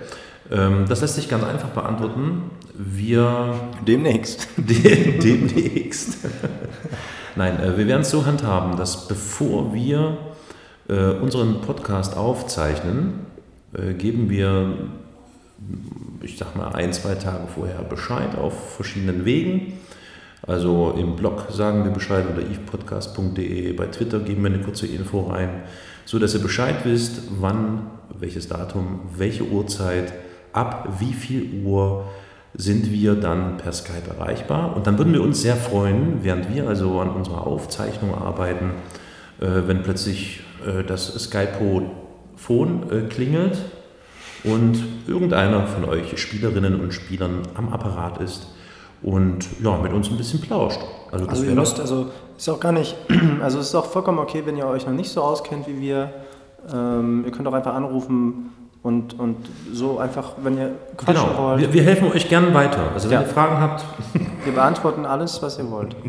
[0.50, 2.50] Ähm, das lässt sich ganz einfach beantworten.
[2.74, 3.54] Wir
[3.86, 4.48] Demnächst.
[4.56, 6.18] De demnächst.
[7.36, 10.16] Nein, äh, wir werden es so handhaben, dass bevor wir
[10.88, 13.26] äh, unseren Podcast aufzeichnen,
[13.74, 14.74] äh, geben wir,
[16.22, 19.74] ich sag mal, ein, zwei Tage vorher Bescheid auf verschiedenen Wegen.
[20.46, 25.22] Also im Blog sagen wir Bescheid unter evepodcast.de, bei Twitter geben wir eine kurze Info
[25.22, 25.62] rein,
[26.04, 30.12] so dass ihr Bescheid wisst, wann, welches Datum, welche Uhrzeit,
[30.52, 32.04] ab wie viel Uhr
[32.54, 34.76] sind wir dann per Skype erreichbar.
[34.76, 38.70] Und dann würden wir uns sehr freuen, während wir also an unserer Aufzeichnung arbeiten,
[39.40, 43.58] äh, wenn plötzlich äh, das Skype-Phone äh, klingelt
[44.46, 48.46] und irgendeiner von euch Spielerinnen und Spielern am Apparat ist
[49.02, 50.80] und ja, mit uns ein bisschen plauscht.
[51.12, 52.96] Also das Also ihr müsst, also ist auch gar nicht,
[53.42, 56.10] also es ist auch vollkommen okay, wenn ihr euch noch nicht so auskennt wie wir.
[56.72, 58.50] Ähm, ihr könnt auch einfach anrufen
[58.82, 59.36] und, und
[59.72, 61.60] so einfach, wenn ihr quatschen Genau, wollt.
[61.60, 62.90] wir, wir helfen euch gern weiter.
[62.94, 63.22] Also wenn Ja.
[63.22, 63.84] ihr Fragen habt,
[64.44, 65.94] Wir beantworten alles, was ihr wollt.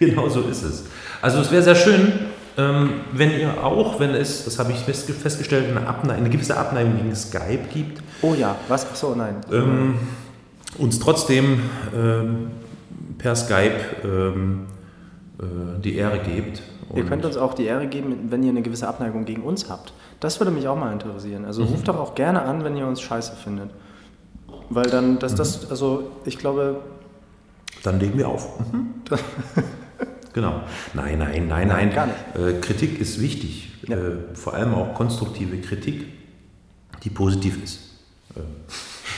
[0.00, 0.86] Genau so ist es.
[1.20, 2.12] Also es wäre sehr schön,
[2.56, 6.96] wenn ihr auch, wenn es, das habe ich festge- festgestellt, eine, Abne eine gewisse Abneigung
[6.96, 8.86] gegen Skype gibt, Oh ja, was?
[8.90, 9.36] Ach so, nein.
[9.50, 9.94] ähm,
[10.78, 11.60] uns trotzdem
[11.96, 12.50] ähm,
[13.18, 14.66] per Skype ähm,
[15.40, 16.62] äh, die Ehre gebt.
[16.94, 19.92] Ihr könnt uns auch die Ehre geben, wenn ihr eine gewisse Abneigung gegen uns habt.
[20.20, 21.46] Das würde mich auch mal interessieren.
[21.46, 21.68] Also Mhm.
[21.68, 23.70] ruft doch auch gerne an, wenn ihr uns scheiße findet.
[24.68, 25.36] Weil dann, dass Mhm.
[25.38, 26.80] das, also ich glaube,
[27.82, 28.46] Dann legen wir auf.
[28.72, 28.88] Mhm.
[30.32, 30.62] genau.
[30.94, 31.92] Nein, nein, nein, nein.
[31.92, 32.18] Gar nicht.
[32.36, 33.70] Äh, Kritik ist wichtig.
[33.88, 33.96] Ja.
[33.96, 36.06] Äh, vor allem auch konstruktive Kritik,
[37.02, 37.80] die positiv ist.
[38.36, 38.40] Äh.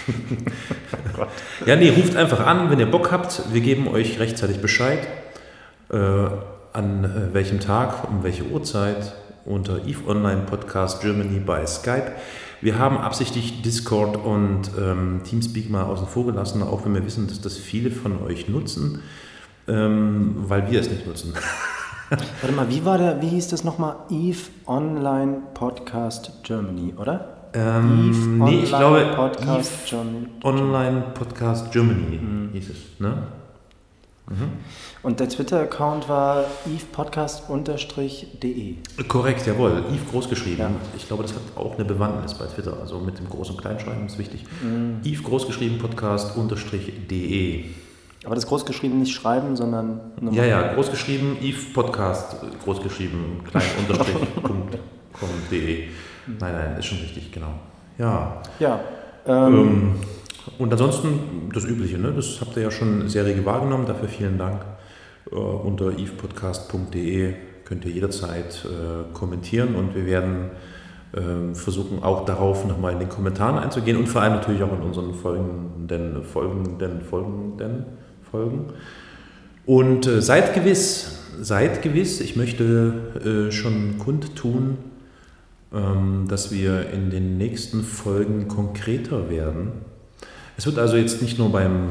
[1.67, 3.43] ja, nee, ruft einfach an, wenn ihr Bock habt.
[3.53, 5.07] Wir geben euch rechtzeitig Bescheid,
[5.91, 12.13] äh, an äh, welchem Tag, um welche Uhrzeit unter Eve Online Podcast Germany bei Skype.
[12.61, 17.27] Wir haben absichtlich Discord und ähm, Teamspeak mal außen vor gelassen, auch wenn wir wissen,
[17.27, 19.03] dass das viele von euch nutzen,
[19.69, 21.33] ähm, weil wir es nicht nutzen.
[22.11, 23.97] warte mal, wie war der, wie hieß das nochmal?
[24.11, 27.29] Eve Online Podcast Germany, oder?
[27.55, 30.27] Ähm, nee, ich glaube, Podcast Eve Germany.
[30.43, 32.21] Online Podcast Germany
[32.53, 33.01] hieß es.
[33.01, 33.15] Ne?
[35.03, 38.77] Und der Twitter-Account war evepodcast-de.
[39.07, 39.85] Korrekt, jawohl.
[39.93, 40.61] Eve groß geschrieben.
[40.61, 40.71] Ja.
[40.97, 42.75] Ich glaube, das hat auch eine Bewandtnis bei Twitter.
[42.81, 44.47] Also mit dem Groß- und Kleinschreiben ist wichtig.
[45.05, 47.67] Eve groß geschrieben Podcast unterstrich de.
[48.25, 50.01] Aber das groß geschrieben nicht schreiben, sondern
[50.33, 54.79] Ja, ja, groß geschrieben, Eve Podcast, groß geschrieben, klein unterstrich, Punkt,
[55.13, 55.89] com, de.
[56.27, 57.53] Nein, nein, ist schon richtig, genau.
[57.99, 58.41] Ja.
[58.59, 58.81] Ja.
[59.27, 59.95] Ähm, Ähm,
[60.59, 62.13] und ansonsten das Übliche, ne?
[62.15, 64.65] das habt ihr ja schon sehr rege wahrgenommen, dafür vielen Dank.
[65.31, 70.51] Äh, unter evepodcast.de könnt ihr jederzeit äh, kommentieren und wir werden
[71.17, 74.83] ähm, versuchen auch darauf nochmal in den Kommentaren einzugehen und vor allem natürlich auch in
[74.83, 77.87] unseren folgenden, folgenden, folgenden
[78.35, 78.65] Folgen.
[79.65, 84.79] Und äh, seid gewiss, seid gewiss, ich möchte äh, schon kundtun,
[85.73, 89.71] ähm, dass wir in den nächsten Folgen konkreter werden.
[90.57, 91.91] Es wird also jetzt nicht nur beim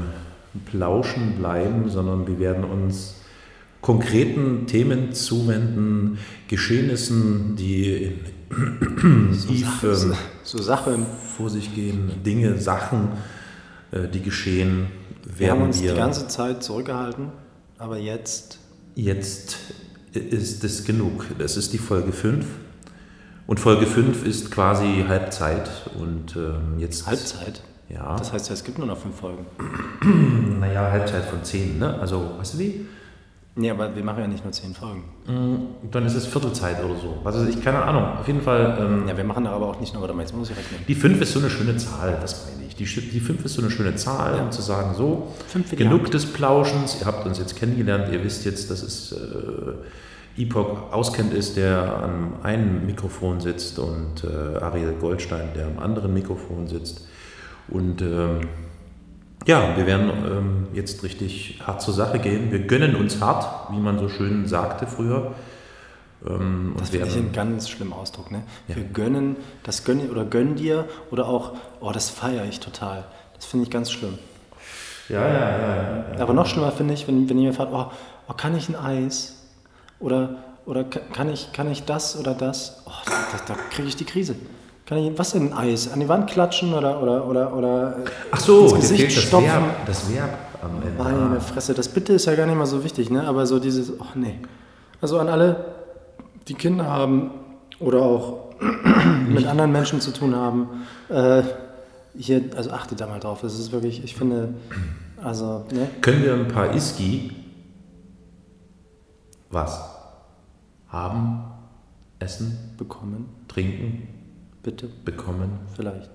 [0.66, 3.22] Plauschen bleiben, sondern wir werden uns
[3.80, 6.18] konkreten Themen zuwenden,
[6.50, 8.18] Geschehnissen, die
[8.50, 11.06] in so, Eve, Sachen, ähm, so Sachen.
[11.38, 13.14] vor sich gehen, Dinge, Sachen,
[13.92, 14.88] äh, die geschehen,
[15.26, 17.32] Wir haben uns wir die ganze Zeit zurückgehalten,
[17.78, 18.60] aber jetzt
[18.96, 19.58] Jetzt
[20.14, 21.26] ist es genug.
[21.40, 22.46] Das ist die Folge 5.
[23.48, 25.70] Und Folge 5 ist quasi Halbzeit.
[26.00, 27.08] Und ähm, jetzt.
[27.08, 27.62] Halbzeit?
[27.90, 28.16] Ja.
[28.16, 29.46] Das heißt ja, es gibt nur noch fünf Folgen.
[30.60, 32.00] Naja, Halbzeit von 10, ne?
[32.00, 32.86] Also, weißt du wie?
[33.56, 35.04] Nee, aber wir machen ja nicht nur zehn Folgen.
[35.92, 37.18] Dann ist es Viertelzeit oder so.
[37.24, 38.18] Was weiß ich, keine Ahnung.
[38.20, 38.78] Auf jeden Fall.
[38.80, 40.80] Ähm, Ja, wir machen da aber auch nicht nur, warte mal, jetzt muss ich rechnen.
[40.88, 42.76] Die 5 ist so eine schöne Zahl, das meine ich.
[42.76, 46.14] Die, die 5 ist so eine schöne Zahl, um zu sagen, so, Fünf genug Hand.
[46.16, 51.32] des Plauschens, ihr habt uns jetzt kennengelernt, ihr wisst jetzt, dass es äh, Epoch auskennt
[51.34, 57.08] ist, der am einen Mikrofon sitzt und äh, Ariel Goldstein, der am anderen Mikrofon sitzt.
[57.70, 58.42] Und ähm,
[59.46, 62.52] ja, wir werden ähm, jetzt richtig hart zur Sache gehen.
[62.52, 65.34] Wir gönnen uns hart, wie man so schön sagte früher.
[66.26, 68.32] Ähm, Das finde ich werden- einen ganz schlimmen Ausdruck.
[68.32, 68.44] Ne?
[68.68, 68.76] Ja.
[68.78, 73.04] Wir gönnen, das gönn oder gönn dir oder auch, oh, das feiere ich total.
[73.36, 74.18] Das finde ich ganz schlimm.
[75.10, 75.76] ja, ja, ja,
[76.16, 76.20] ja.
[76.20, 77.88] Aber noch schlimmer finde ich, wenn, wenn jemand fragt, oh,
[78.30, 79.36] oh, kann ich ein Eis?
[80.00, 80.36] Oder,
[80.66, 82.82] oder ka- kann, ich, kann ich das oder das?
[82.86, 84.36] Oh, da, da, da kriege ich die Krise.
[84.86, 85.92] Kann ich, was denn ein Eis?
[85.92, 89.24] An die Wand klatschen oder, oder, oder, oder äh, Ach so, ins Gesicht fehlt das
[89.24, 89.48] stopfen?
[89.48, 91.04] Verb, das Verb am Ende.
[91.04, 93.26] Meine Fresse, das Bitte ist ja gar nicht mal so wichtig, ne?
[93.26, 94.40] aber so dieses, ach nee.
[95.00, 95.66] Also an alle,
[96.48, 97.32] die Kinder haben
[97.80, 98.50] oder auch
[99.28, 101.44] mit anderen Menschen zu tun haben, äh,
[102.18, 103.40] hier, also achtet da mal drauf.
[103.42, 104.54] Das ist wirklich, ich finde,
[105.24, 105.90] also, ne?
[106.02, 107.32] Können wir ein paar Iski
[109.50, 109.80] was
[110.90, 111.44] haben,
[112.20, 114.08] essen, Bekommen, trinken,
[114.64, 115.60] bitte, bekommen?
[115.76, 116.10] vielleicht.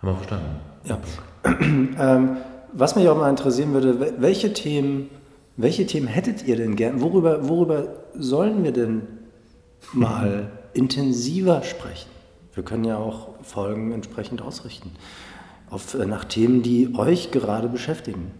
[0.00, 0.56] Haben wir verstanden?
[0.84, 0.98] Ja.
[2.16, 2.36] ähm,
[2.72, 5.08] was mich auch mal interessieren würde, wel- welche Themen,
[5.56, 7.00] welche Themen hättet ihr denn gern?
[7.00, 9.02] Worüber, worüber sollen wir denn
[9.92, 12.10] mal intensiver sprechen?
[12.54, 14.90] Wir können ja auch Folgen entsprechend ausrichten.
[15.70, 18.32] Auf, äh, nach Themen, die euch gerade beschäftigen.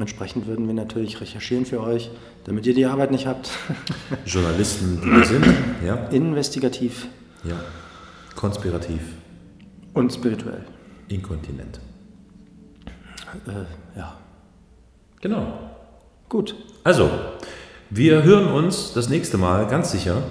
[0.00, 2.10] Entsprechend würden wir natürlich recherchieren für euch,
[2.44, 3.50] damit ihr die Arbeit nicht habt.
[4.24, 5.44] Journalisten, die wir sind,
[5.84, 7.06] ja, Investigativ
[7.44, 7.60] ja,
[8.34, 9.00] konspirativ,
[9.92, 10.64] und spirituell.
[11.08, 11.80] inkontinent.
[13.46, 14.16] Äh, ja,
[15.20, 15.52] Genau.
[16.30, 16.54] gut.
[16.82, 17.10] Also,
[17.90, 20.22] wir hören uns das nächste Mal ganz sicher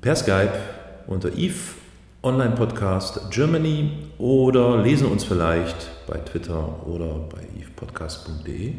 [0.00, 0.52] per Skype
[1.06, 1.54] unter Eve
[2.22, 8.72] Online Podcast Germany oder lesen uns vielleicht bei Twitter oder bei evepodcast.de.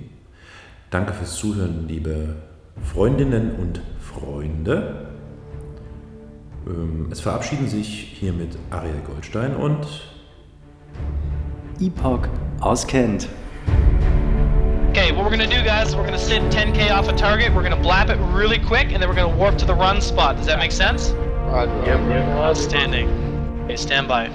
[0.90, 2.36] Danke fürs Zuhören, liebe
[2.84, 5.08] Freundinnen und Freunde.
[6.68, 9.86] Ähm, Es verabschieden sich hiermit Ariel Goldstein und
[11.80, 12.28] Epoch
[12.60, 13.30] auskennt.
[14.90, 17.78] Okay, what we're gonna do, guys, we're gonna sit 10k off a target, we're gonna
[17.82, 20.38] blap it really quick, and then we're gonna warp to the run spot.
[20.38, 21.14] Does that make sense?
[21.86, 22.00] Yep,
[22.36, 23.27] Outstanding.
[23.68, 24.30] Okay, stand by.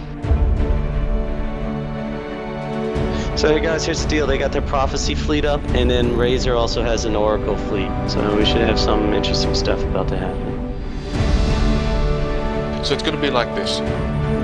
[3.34, 4.26] So hey guys, here's the deal.
[4.26, 7.88] They got their prophecy fleet up, and then Razor also has an Oracle fleet.
[8.10, 10.52] So we should have some interesting stuff about to happen.
[12.84, 13.80] So it's going to be like this.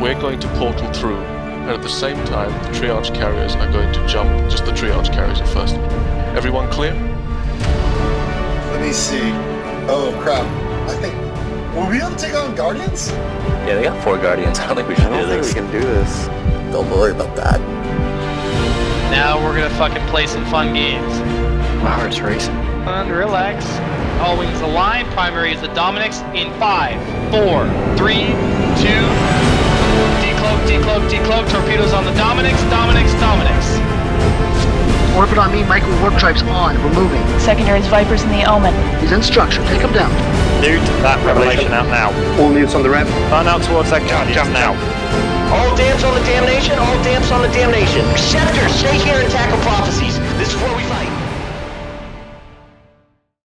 [0.00, 3.92] We're going to portal through, and at the same time, the triage carriers are going
[3.92, 4.50] to jump.
[4.50, 5.74] Just the triage carriers at first.
[6.34, 6.94] Everyone clear?
[8.72, 9.20] Let me see.
[9.90, 10.46] Oh crap.
[10.88, 11.14] I think
[11.74, 13.12] will we be able to take on Guardians?
[13.68, 14.58] Yeah, they got four guardians.
[14.60, 15.52] I don't think we should I don't do think this.
[15.52, 16.26] we can do this.
[16.72, 17.60] Don't worry about that.
[19.12, 21.12] Now we're gonna fucking play some fun games.
[21.84, 22.54] My heart's racing.
[22.88, 23.68] And relax.
[24.24, 25.04] All wings align.
[25.12, 26.96] Primary is the Dominics in five,
[27.28, 27.68] four,
[28.00, 28.32] three,
[28.80, 29.04] two.
[30.24, 31.44] Decloak, decloak, decloak.
[31.52, 32.62] Torpedoes on the Dominics.
[32.72, 33.68] Dominics, Dominics.
[35.14, 36.74] Orbit on me, micro warp drives on.
[36.80, 37.20] We're moving.
[37.38, 38.72] Secondaries Vipers in the Omen.
[39.02, 39.60] He's in structure.
[39.68, 40.08] Take him down.
[40.58, 42.10] Dude, that revelation out now.
[42.42, 43.08] All units on the ramp.
[43.30, 44.34] Burn out towards that guardian.
[44.34, 44.74] Jump now.
[45.54, 46.74] All damps on the damnation.
[46.78, 48.02] All damps on the damnation.
[48.18, 50.18] Scepter, stay here and tackle prophecies.
[50.34, 51.17] This is where we fight.